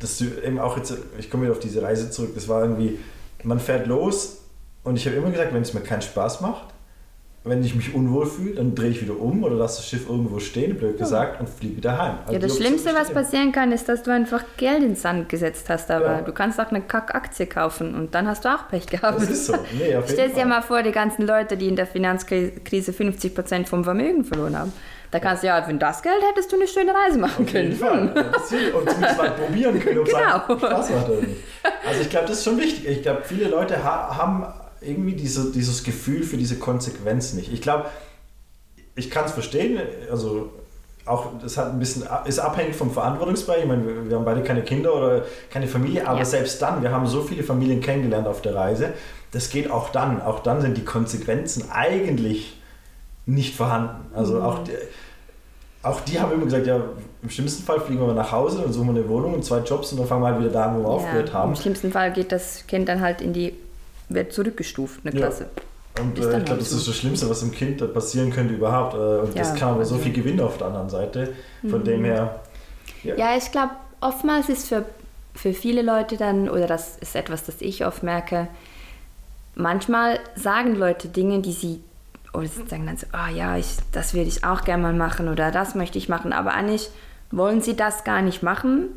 [0.01, 2.99] dass du eben auch jetzt, ich komme wieder auf diese Reise zurück, das war irgendwie,
[3.45, 4.38] man fährt los
[4.84, 6.66] und ich habe immer gesagt, wenn es mir keinen Spaß macht,
[7.45, 10.38] wenn ich mich unwohl fühle, dann drehe ich wieder um oder lasse das Schiff irgendwo
[10.38, 12.18] stehen, blöd gesagt, und fliege wieder heim.
[12.20, 15.28] Also Ja, das Schlimmste, was passieren kann, ist, dass du einfach Geld in den Sand
[15.28, 15.90] gesetzt hast.
[15.90, 16.20] Aber Ja.
[16.20, 19.20] du kannst auch eine Kack-Aktie kaufen und dann hast du auch Pech gehabt.
[19.20, 19.55] Das ist so.
[19.76, 23.82] Nee, auf Stell dir mal vor, die ganzen Leute, die in der Finanzkrise 50% vom
[23.82, 24.72] Vermögen verloren haben.
[25.12, 27.78] Da kannst du ja, für das Geld hättest du eine schöne Reise machen Auf jeden
[27.78, 28.12] können.
[28.14, 28.32] Fall.
[28.34, 30.56] Ist- Und zumindest mal probieren können, ob Genau.
[30.58, 31.40] Spaß macht oder nicht.
[31.86, 32.88] Also ich glaube, das ist schon wichtig.
[32.88, 34.46] Ich glaube, viele Leute ha haben
[34.80, 37.52] irgendwie diese, dieses Gefühl für diese Konsequenz nicht.
[37.52, 37.84] Ich glaube,
[38.96, 39.78] ich kann es verstehen.
[40.10, 40.50] Also
[41.04, 43.60] auch das hat ein bisschen ist abhängig vom Verantwortungsbereich.
[43.62, 46.24] Ich meine, wir, wir haben beide keine Kinder oder keine Familie, aber Ja.
[46.24, 48.94] selbst dann, wir haben so viele Familien kennengelernt auf der Reise.
[49.32, 50.22] Das geht auch dann.
[50.22, 52.56] Auch dann sind die Konsequenzen eigentlich
[53.27, 54.07] nicht vorhanden.
[54.14, 54.43] Also Mhm.
[54.43, 54.73] auch die,
[55.83, 56.81] auch die haben immer gesagt, ja,
[57.23, 59.93] im schlimmsten Fall fliegen wir nach Hause und suchen wir eine Wohnung und zwei Jobs
[59.93, 61.51] und dann fangen wir halt wieder da an, wo wir aufgehört haben.
[61.51, 63.55] Im schlimmsten Fall geht das Kind dann halt in die,
[64.09, 65.27] wird zurückgestuft, eine Ja.
[65.27, 65.47] Klasse.
[66.01, 66.77] Und Ist äh, ich glaube, halt das so.
[66.79, 68.95] ist das Schlimmste, was dem Kind passieren könnte überhaupt.
[68.95, 71.35] Äh, und das Ja, kann aber so also- viel gewinnen auf der anderen Seite.
[71.68, 71.85] Von Mhm.
[71.85, 72.41] dem her,
[73.05, 73.14] ja.
[73.16, 74.85] Ja, ich glaube, oftmals ist für,
[75.35, 78.49] für viele Leute dann, oder das ist etwas, das ich oft merke,
[79.55, 81.81] manchmal sagen Leute Dinge, die sie,
[82.33, 85.28] oder sie sagen dann so, ah ja, ich, das würde ich auch gerne mal machen
[85.28, 86.89] oder das möchte ich machen, aber eigentlich
[87.30, 88.89] wollen sie das gar nicht machen,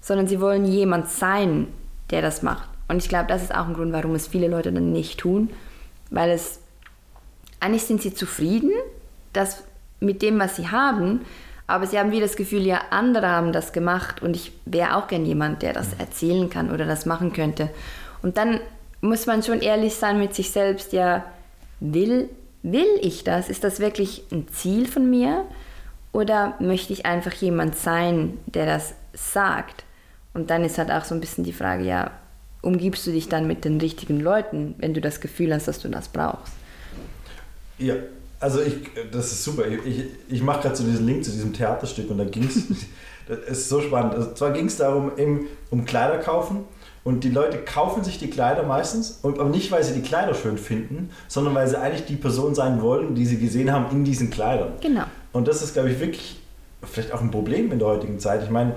[0.00, 1.68] sondern sie wollen jemand sein,
[2.10, 2.68] der das macht.
[2.88, 5.50] Und ich glaube, das ist auch ein Grund, warum es viele Leute dann nicht tun,
[6.10, 6.60] weil es,
[7.60, 8.72] eigentlich sind sie zufrieden,
[9.32, 9.62] dass
[10.00, 11.20] mit dem, was sie haben,
[11.66, 15.06] aber sie haben wie das Gefühl, ja, andere haben das gemacht und ich wäre auch
[15.06, 17.68] gern jemand, der das erzählen kann oder das machen könnte.
[18.22, 18.60] Und dann
[19.02, 21.24] muss man schon ehrlich sein mit sich selbst, ja,
[21.80, 22.30] will,
[22.62, 23.48] will ich das?
[23.48, 25.44] Ist das wirklich ein Ziel von mir?
[26.12, 29.84] Oder möchte ich einfach jemand sein, der das sagt?
[30.34, 32.10] Und dann ist halt auch so ein bisschen die Frage, ja,
[32.62, 35.88] umgibst du dich dann mit den richtigen Leuten, wenn du das Gefühl hast, dass du
[35.88, 36.52] das brauchst?
[37.78, 37.94] Ja,
[38.40, 38.74] also ich,
[39.12, 39.64] das ist super.
[39.66, 42.62] Ich, ich mache gerade so diesen Link zu diesem Theaterstück und da ging es,
[43.28, 44.14] das ist so spannend.
[44.14, 46.64] Also zwar ging es darum, eben, um Kleider kaufen
[47.08, 50.34] und die Leute kaufen sich die Kleider meistens, und, aber nicht, weil sie die Kleider
[50.34, 54.04] schön finden, sondern weil sie eigentlich die Person sein wollen, die sie gesehen haben in
[54.04, 54.72] diesen Kleidern.
[54.82, 55.04] Genau.
[55.32, 56.38] Und das ist, glaube ich, wirklich
[56.82, 58.42] vielleicht auch ein Problem in der heutigen Zeit.
[58.42, 58.74] Ich meine,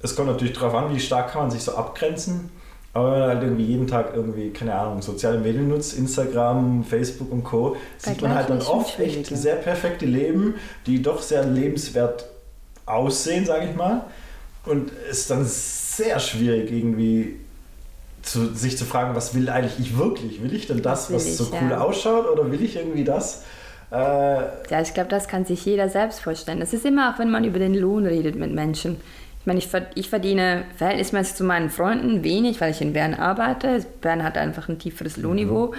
[0.00, 2.50] es kommt natürlich darauf an, wie stark kann man sich so abgrenzen.
[2.92, 7.32] Aber wenn man halt irgendwie jeden Tag irgendwie, keine Ahnung, soziale Medien nutzt, Instagram, Facebook
[7.32, 10.54] und Co., sieht man halt dann oft echt sehr perfekte Leben,
[10.86, 12.26] die doch sehr lebenswert
[12.86, 14.04] aussehen, sage ich mal.
[14.66, 15.44] Und es dann
[15.96, 17.36] sehr schwierig irgendwie
[18.22, 20.42] zu, sich zu fragen, was will eigentlich ich wirklich?
[20.42, 21.80] Will ich denn das, was, was so cool ja.
[21.80, 23.44] ausschaut oder will ich irgendwie das?
[23.90, 26.62] Äh, ja, ich glaube, das kann sich jeder selbst vorstellen.
[26.62, 29.00] Es ist immer auch, wenn man über den Lohn redet mit Menschen.
[29.40, 29.58] Ich meine,
[29.94, 33.84] ich verdiene verhältnismäßig zu meinen Freunden wenig, weil ich in Bern arbeite.
[34.02, 35.68] Bern hat einfach ein tieferes Lohnniveau.
[35.68, 35.74] Mhm.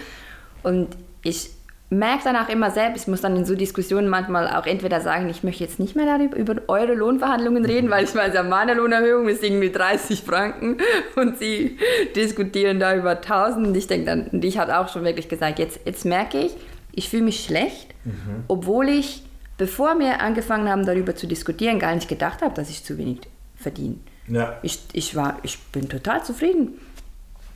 [0.64, 0.88] Und
[1.24, 1.52] ich
[1.92, 5.44] merke danach immer selbst, ich muss dann in so Diskussionen manchmal auch entweder sagen, ich
[5.44, 9.28] möchte jetzt nicht mehr darüber über eure Lohnverhandlungen reden, weil ich weiß ja, meine Lohnerhöhung
[9.28, 10.78] ist irgendwie 30 Franken
[11.18, 11.78] und sie
[12.16, 15.60] diskutieren da über 1000 und ich denke dann, und ich habe auch schon wirklich gesagt,
[15.60, 16.54] jetzt, jetzt merke ich,
[16.94, 18.46] ich fühle mich schlecht, mhm.
[18.48, 19.24] obwohl ich,
[19.58, 23.20] bevor wir angefangen haben, darüber zu diskutieren, gar nicht gedacht habe, dass ich zu wenig
[23.58, 23.98] verdiene.
[24.30, 24.58] Ja.
[24.62, 26.80] Ich, ich, war, ich bin total zufrieden.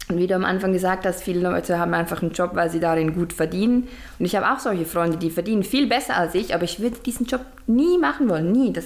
[0.08, 2.80] Und wie du am Anfang gesagt hast, viele Leute haben einfach einen Job, weil sie
[2.80, 3.88] darin gut verdienen.
[4.20, 6.98] Und ich habe auch solche Freunde, die verdienen viel besser als ich, aber ich würde
[7.00, 8.72] diesen Job nie machen wollen, nie.
[8.72, 8.86] Das,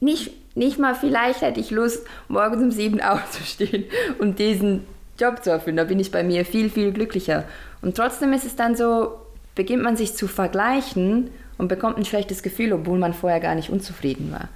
[0.00, 3.84] nicht, nicht mal vielleicht hätte ich Lust, morgens um sieben aufzustehen
[4.18, 4.84] und diesen
[5.18, 5.76] Job zu erfüllen.
[5.76, 7.44] Da bin ich bei mir viel, viel glücklicher.
[7.80, 9.14] Und trotzdem ist es dann so,
[9.54, 13.70] beginnt man sich zu vergleichen und bekommt ein schlechtes Gefühl, obwohl man vorher gar nicht
[13.70, 14.48] unzufrieden war.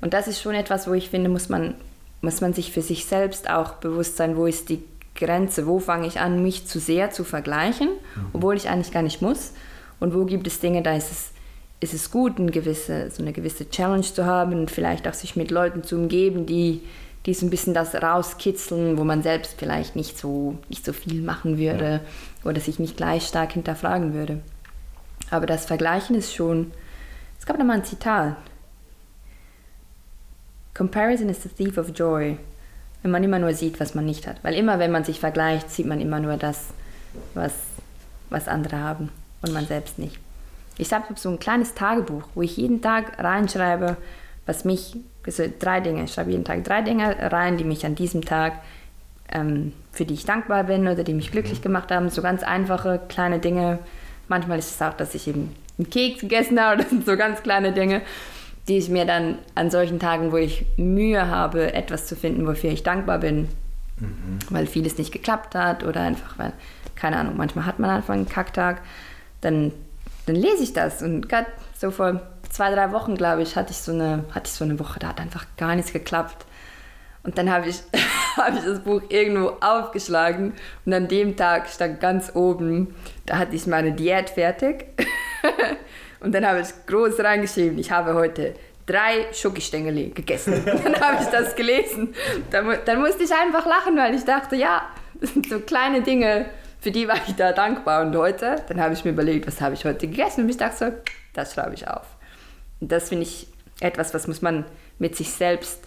[0.00, 1.74] Und das ist schon etwas, wo ich finde, muss man
[2.26, 4.82] muss man sich für sich selbst auch bewusst sein, wo ist die
[5.14, 8.26] Grenze, wo fange ich an, mich zu sehr zu vergleichen, mhm.
[8.32, 9.52] obwohl ich eigentlich gar nicht muss.
[10.00, 11.30] Und wo gibt es Dinge, da ist es,
[11.78, 15.36] ist es gut, eine gewisse, so eine gewisse Challenge zu haben und vielleicht auch sich
[15.36, 16.82] mit Leuten zu umgeben, die,
[17.26, 21.22] die so ein bisschen das rauskitzeln, wo man selbst vielleicht nicht so, nicht so viel
[21.22, 22.00] machen würde
[22.42, 22.50] ja.
[22.50, 24.40] oder sich nicht gleich stark hinterfragen würde.
[25.30, 26.72] Aber das Vergleichen ist schon,
[27.38, 28.36] es gab da mal ein Zitat,
[30.76, 32.36] Comparison is the thief of joy.
[33.02, 34.36] Wenn man immer nur sieht, was man nicht hat.
[34.42, 36.66] Weil immer, wenn man sich vergleicht, sieht man immer nur das,
[37.34, 37.54] was,
[38.28, 39.10] was andere haben
[39.40, 40.18] und man selbst nicht.
[40.76, 43.96] Ich habe so ein kleines Tagebuch, wo ich jeden Tag reinschreibe,
[44.44, 47.94] was mich, also drei Dinge, ich schreibe jeden Tag drei Dinge rein, die mich an
[47.94, 48.60] diesem Tag,
[49.32, 52.10] ähm, für die ich dankbar bin oder die mich glücklich gemacht haben.
[52.10, 53.78] So ganz einfache, kleine Dinge.
[54.28, 57.42] Manchmal ist es auch, dass ich eben einen Keks gegessen habe, das sind so ganz
[57.42, 58.02] kleine Dinge
[58.68, 62.70] die ich mir dann an solchen Tagen, wo ich Mühe habe, etwas zu finden, wofür
[62.70, 63.48] ich dankbar bin,
[63.98, 64.38] mhm.
[64.50, 66.52] weil vieles nicht geklappt hat oder einfach, weil,
[66.96, 68.82] keine Ahnung, manchmal hat man einfach einen Kacktag,
[69.40, 69.72] dann,
[70.26, 71.02] dann lese ich das.
[71.02, 71.46] Und gerade
[71.78, 74.78] so vor zwei, drei Wochen, glaube ich, hatte ich, so eine, hatte ich so eine
[74.80, 76.44] Woche, da hat einfach gar nichts geklappt.
[77.22, 77.82] Und dann habe ich,
[78.36, 80.54] hab ich das Buch irgendwo aufgeschlagen
[80.84, 82.94] und an dem Tag stand ganz oben,
[83.26, 84.86] da hatte ich meine Diät fertig.
[86.26, 88.54] Und dann habe ich groß reingeschrieben, ich habe heute
[88.84, 90.60] drei Schokostängel gegessen.
[90.66, 92.16] dann habe ich das gelesen.
[92.50, 94.82] Dann, dann, musste ich einfach lachen, weil ich dachte, ja,
[95.20, 96.46] das sind so kleine Dinge,
[96.80, 98.04] für die war ich da dankbar.
[98.04, 100.42] Und heute, dann habe ich mir überlegt, was habe ich heute gegessen?
[100.42, 100.92] Und ich dachte so,
[101.32, 102.08] das schreibe ich auf.
[102.80, 103.46] Und das finde ich
[103.78, 104.64] etwas, was muss man
[104.98, 105.84] mit sich selbst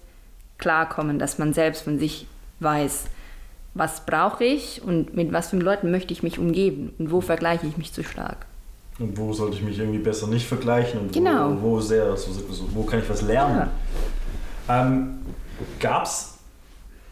[0.58, 2.28] klarkommen, dass man selbst von sich
[2.62, 3.08] weiß,
[3.74, 7.68] was brauche ich und mit was für Leuten möchte ich mich umgeben und wo vergleiche
[7.68, 8.46] ich mich zu stark.
[9.00, 11.52] Und wo sollte ich mich irgendwie besser nicht vergleichen und genau.
[11.62, 12.30] wo, wo, sehr, so,
[12.74, 13.70] wo kann ich was lernen?
[14.68, 14.82] Ja.
[14.82, 15.20] Ähm,
[15.80, 16.36] Gab es,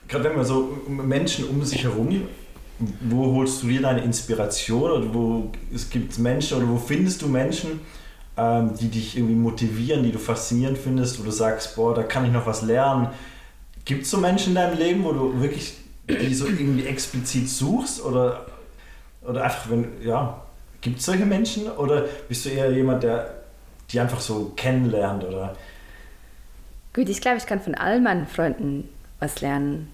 [0.07, 2.09] gerade wenn man so Menschen um sich herum,
[3.01, 7.27] wo holst du dir deine Inspiration oder wo es gibt Menschen oder wo findest du
[7.27, 7.81] Menschen,
[8.37, 12.25] ähm, die dich irgendwie motivieren, die du faszinierend findest, wo du sagst, boah, da kann
[12.25, 13.09] ich noch was lernen.
[13.83, 15.73] Gibt es so Menschen in deinem Leben, wo du wirklich
[16.09, 18.45] die so irgendwie explizit suchst oder,
[19.21, 20.41] oder einfach, wenn, ja,
[20.87, 23.29] Gibt es solche Menschen oder bist du eher jemand, der
[23.91, 25.21] die einfach so kennenlernt?
[25.25, 25.53] Oder?
[26.93, 28.87] Gut, ich glaube, ich kann von all meinen Freunden
[29.19, 29.91] was lernen.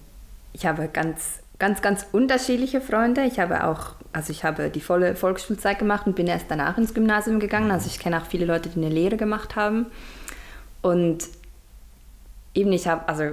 [0.52, 3.24] Ich habe ganz, ganz, ganz unterschiedliche Freunde.
[3.24, 6.94] Ich habe auch, also ich habe die volle Volksschulzeit gemacht und bin erst danach ins
[6.94, 7.72] Gymnasium gegangen.
[7.72, 9.86] Also ich kenne auch viele Leute, die eine Lehre gemacht haben.
[10.80, 11.24] Und
[12.54, 13.32] eben ich habe, also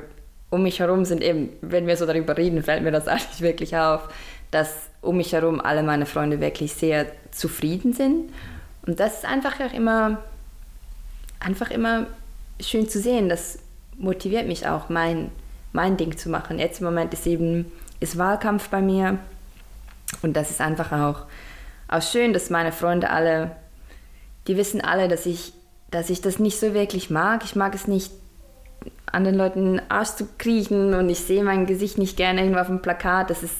[0.49, 3.77] um mich herum sind eben, wenn wir so darüber reden, fällt mir das eigentlich wirklich
[3.77, 4.09] auf,
[4.49, 8.31] dass um mich herum alle meine Freunde wirklich sehr zufrieden sind.
[8.85, 10.19] Und das ist einfach auch immer
[11.41, 12.07] einfach immer
[12.61, 13.27] schön zu sehen.
[13.27, 13.59] Das
[13.97, 15.31] motiviert mich auch, mein,
[15.73, 16.59] mein Ding zu machen.
[16.59, 19.19] Jetzt im Moment ist eben ist Wahlkampf bei mir
[20.21, 21.25] und das ist einfach auch,
[21.87, 23.55] auch schön, dass meine Freunde alle,
[24.47, 25.53] die wissen alle, dass ich,
[25.91, 27.43] dass ich das nicht so wirklich mag.
[27.43, 28.11] Ich mag es nicht,
[29.05, 32.67] anderen Leuten den Arsch zu kriechen und ich sehe mein Gesicht nicht gerne irgendwo auf
[32.67, 33.29] dem Plakat.
[33.29, 33.55] Das, ist,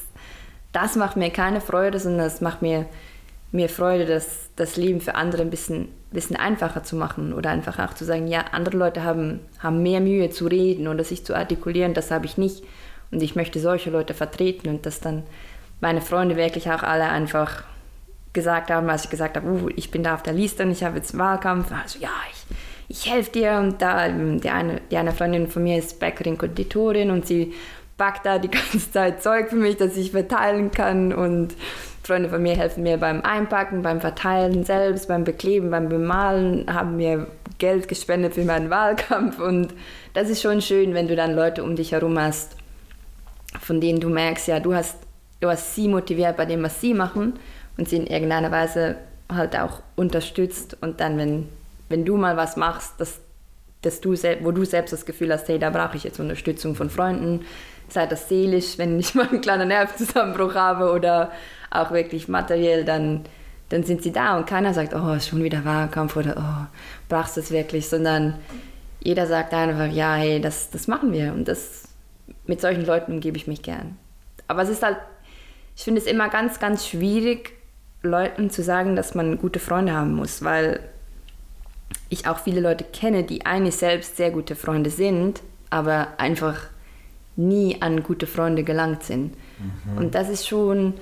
[0.72, 2.86] das macht mir keine Freude, sondern das macht mir,
[3.52, 7.80] mir Freude, das, das Leben für andere ein bisschen, bisschen einfacher zu machen oder einfach
[7.80, 11.36] auch zu sagen, ja, andere Leute haben, haben mehr Mühe zu reden oder sich zu
[11.36, 12.64] artikulieren, das habe ich nicht.
[13.12, 15.24] Und ich möchte solche Leute vertreten und dass dann
[15.82, 17.64] meine Freunde wirklich auch alle einfach
[18.34, 20.84] gesagt haben, als ich gesagt habe, uh, ich bin da auf der Liste und ich
[20.84, 21.72] habe jetzt Wahlkampf.
[21.72, 22.56] Also ja, ich,
[22.88, 23.58] ich helfe dir.
[23.58, 27.54] Und da die eine, die eine Freundin von mir ist Bäckerin, Konditorin und sie
[28.02, 31.14] backt da die ganze Zeit Zeug für mich, das ich verteilen kann.
[31.14, 31.56] Und
[32.04, 36.98] Freunde von mir helfen mir beim Einpacken, beim Verteilen selbst, beim Bekleben, beim Bemalen, haben
[36.98, 37.28] mir
[37.60, 39.40] Geld gespendet für meinen Wahlkampf.
[39.40, 39.74] Und
[40.14, 42.56] das ist schon schön, wenn du dann Leute um dich herum hast,
[43.60, 44.98] von denen du merkst, ja, du hast,
[45.40, 47.34] du hast sie motiviert bei dem, was sie machen
[47.78, 48.96] und sie in irgendeiner Weise
[49.32, 50.76] halt auch unterstützt.
[50.82, 51.50] Und dann, wenn
[51.92, 53.20] wenn du mal was machst, dass,
[53.84, 56.90] dass du wo du selbst das Gefühl hast, hey, da brauche ich jetzt Unterstützung von
[56.90, 57.46] Freunden,
[57.94, 61.32] sei das seelisch, wenn ich mal einen kleinen Nervenzusammenbruch habe oder
[61.70, 63.22] auch wirklich materiell, dann,
[63.70, 66.78] dann sind sie da und keiner sagt, oh, ist schon wieder Wahlkampf oder oh,
[67.08, 68.36] brauchst du es wirklich, sondern
[69.00, 71.88] jeder sagt einfach, ja, hey, das, das machen wir und das,
[72.46, 73.98] mit solchen Leuten umgebe ich mich gern.
[74.48, 74.98] Aber es ist halt,
[75.76, 77.54] ich finde es immer ganz, ganz schwierig,
[78.04, 80.80] Leuten zu sagen, dass man gute Freunde haben muss, weil
[82.10, 86.71] ich auch viele Leute kenne, die eigentlich selbst sehr gute Freunde sind, aber einfach
[87.36, 89.36] nie an gute Freunde gelangt sind.
[89.60, 89.98] Mhm.
[89.98, 90.94] Und das ist schon,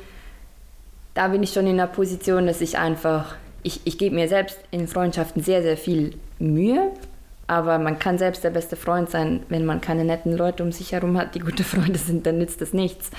[1.13, 4.59] da bin ich schon in der Position, dass ich einfach, ich, ich gebe mir selbst
[4.71, 6.91] in Freundschaften sehr, sehr viel Mühe,
[7.47, 10.91] aber man kann selbst der beste Freund sein, wenn man keine netten Leute um sich
[10.91, 13.09] herum hat, die gute Freunde sind, dann nützt das nichts.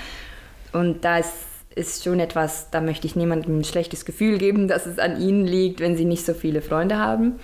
[0.72, 1.34] Und da ist,
[1.74, 5.46] ist schon etwas, da möchte ich niemandem ein schlechtes Gefühl geben, dass es an ihnen
[5.46, 7.40] liegt, wenn sie nicht so viele Freunde haben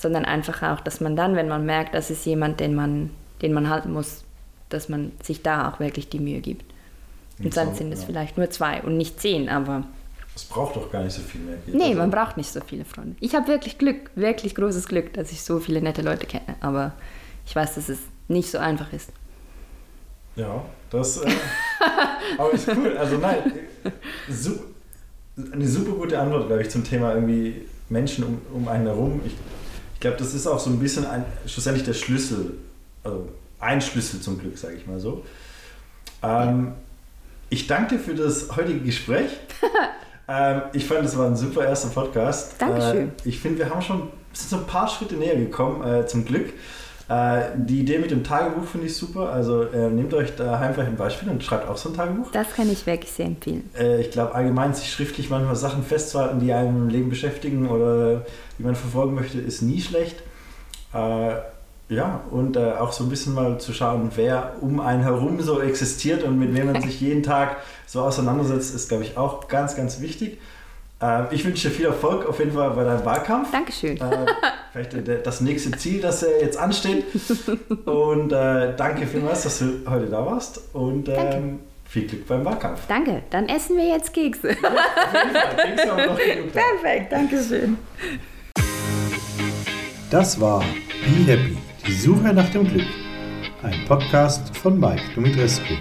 [0.00, 3.10] sondern einfach auch, dass man dann, wenn man merkt, das ist jemand, den man,
[3.42, 4.24] den man halten muss,
[4.72, 6.64] dass man sich da auch wirklich die Mühe gibt.
[7.42, 8.06] Und dann sind es ja.
[8.06, 9.84] vielleicht nur zwei und nicht zehn, aber.
[10.36, 11.56] Es braucht doch gar nicht so viel mehr.
[11.66, 13.16] Nee, also man braucht nicht so viele Freunde.
[13.20, 16.56] Ich habe wirklich Glück, wirklich großes Glück, dass ich so viele nette Leute kenne.
[16.60, 16.92] Aber
[17.46, 17.98] ich weiß, dass es
[18.28, 19.10] nicht so einfach ist.
[20.36, 21.18] Ja, das.
[21.18, 21.30] Äh,
[22.38, 22.96] aber ist cool.
[22.96, 23.52] Also nein,
[24.28, 24.52] su
[25.52, 29.22] eine super gute Antwort, glaube ich, zum Thema irgendwie Menschen um, um einen herum.
[29.24, 29.32] Ich
[30.00, 32.54] ich glaube, das ist auch so ein bisschen ein, schlussendlich der Schlüssel,
[33.04, 33.28] also
[33.60, 35.24] ein Schlüssel zum Glück, sage ich mal so.
[36.22, 36.72] Ähm,
[37.48, 39.30] ich danke dir für das heutige Gespräch.
[40.28, 42.54] ähm, ich fand, das war ein super erster Podcast.
[42.58, 43.08] Dankeschön.
[43.08, 46.24] Äh, ich finde, wir haben schon sind so ein paar Schritte näher gekommen, äh, zum
[46.24, 46.52] Glück.
[47.08, 49.32] Äh, die Idee mit dem Tagebuch finde ich super.
[49.32, 52.30] Also äh, nehmt euch daheim vielleicht ein Beispiel und schreibt auch so ein Tagebuch.
[52.30, 53.68] Das kann ich wirklich sehr empfehlen.
[53.76, 58.24] Äh, ich glaube allgemein, sich schriftlich manchmal Sachen festzuhalten, die einem im Leben beschäftigen oder
[58.58, 60.22] die man verfolgen möchte, ist nie schlecht.
[61.90, 65.40] Äh, ja, und äh, auch so ein bisschen mal zu schauen, wer um einen herum
[65.40, 69.48] so existiert und mit wem man sich jeden Tag so auseinandersetzt, ist, glaube ich, auch
[69.48, 70.38] ganz, ganz wichtig.
[71.02, 73.50] Ähm, ich wünsche dir viel Erfolg auf jeden Fall bei deinem Wahlkampf.
[73.50, 73.96] Dankeschön.
[73.96, 74.26] Äh,
[74.72, 77.04] vielleicht das nächste Ziel, das jetzt ansteht.
[77.86, 80.60] Und äh, danke vielmals, dass du heute da warst.
[80.74, 82.80] Und ähm, viel Glück beim Wahlkampf.
[82.86, 83.22] Danke.
[83.30, 84.50] Dann essen wir jetzt Kekse.
[84.50, 85.56] Ja, auf jeden Fall.
[85.56, 86.52] Kekse haben noch genug.
[86.52, 87.12] Perfekt.
[87.12, 87.78] Dankeschön.
[90.10, 91.56] Das war Be Happy,
[91.90, 92.86] die Suche nach dem Glück.
[93.64, 95.74] Ein Podcast von Mike Dumitrescu.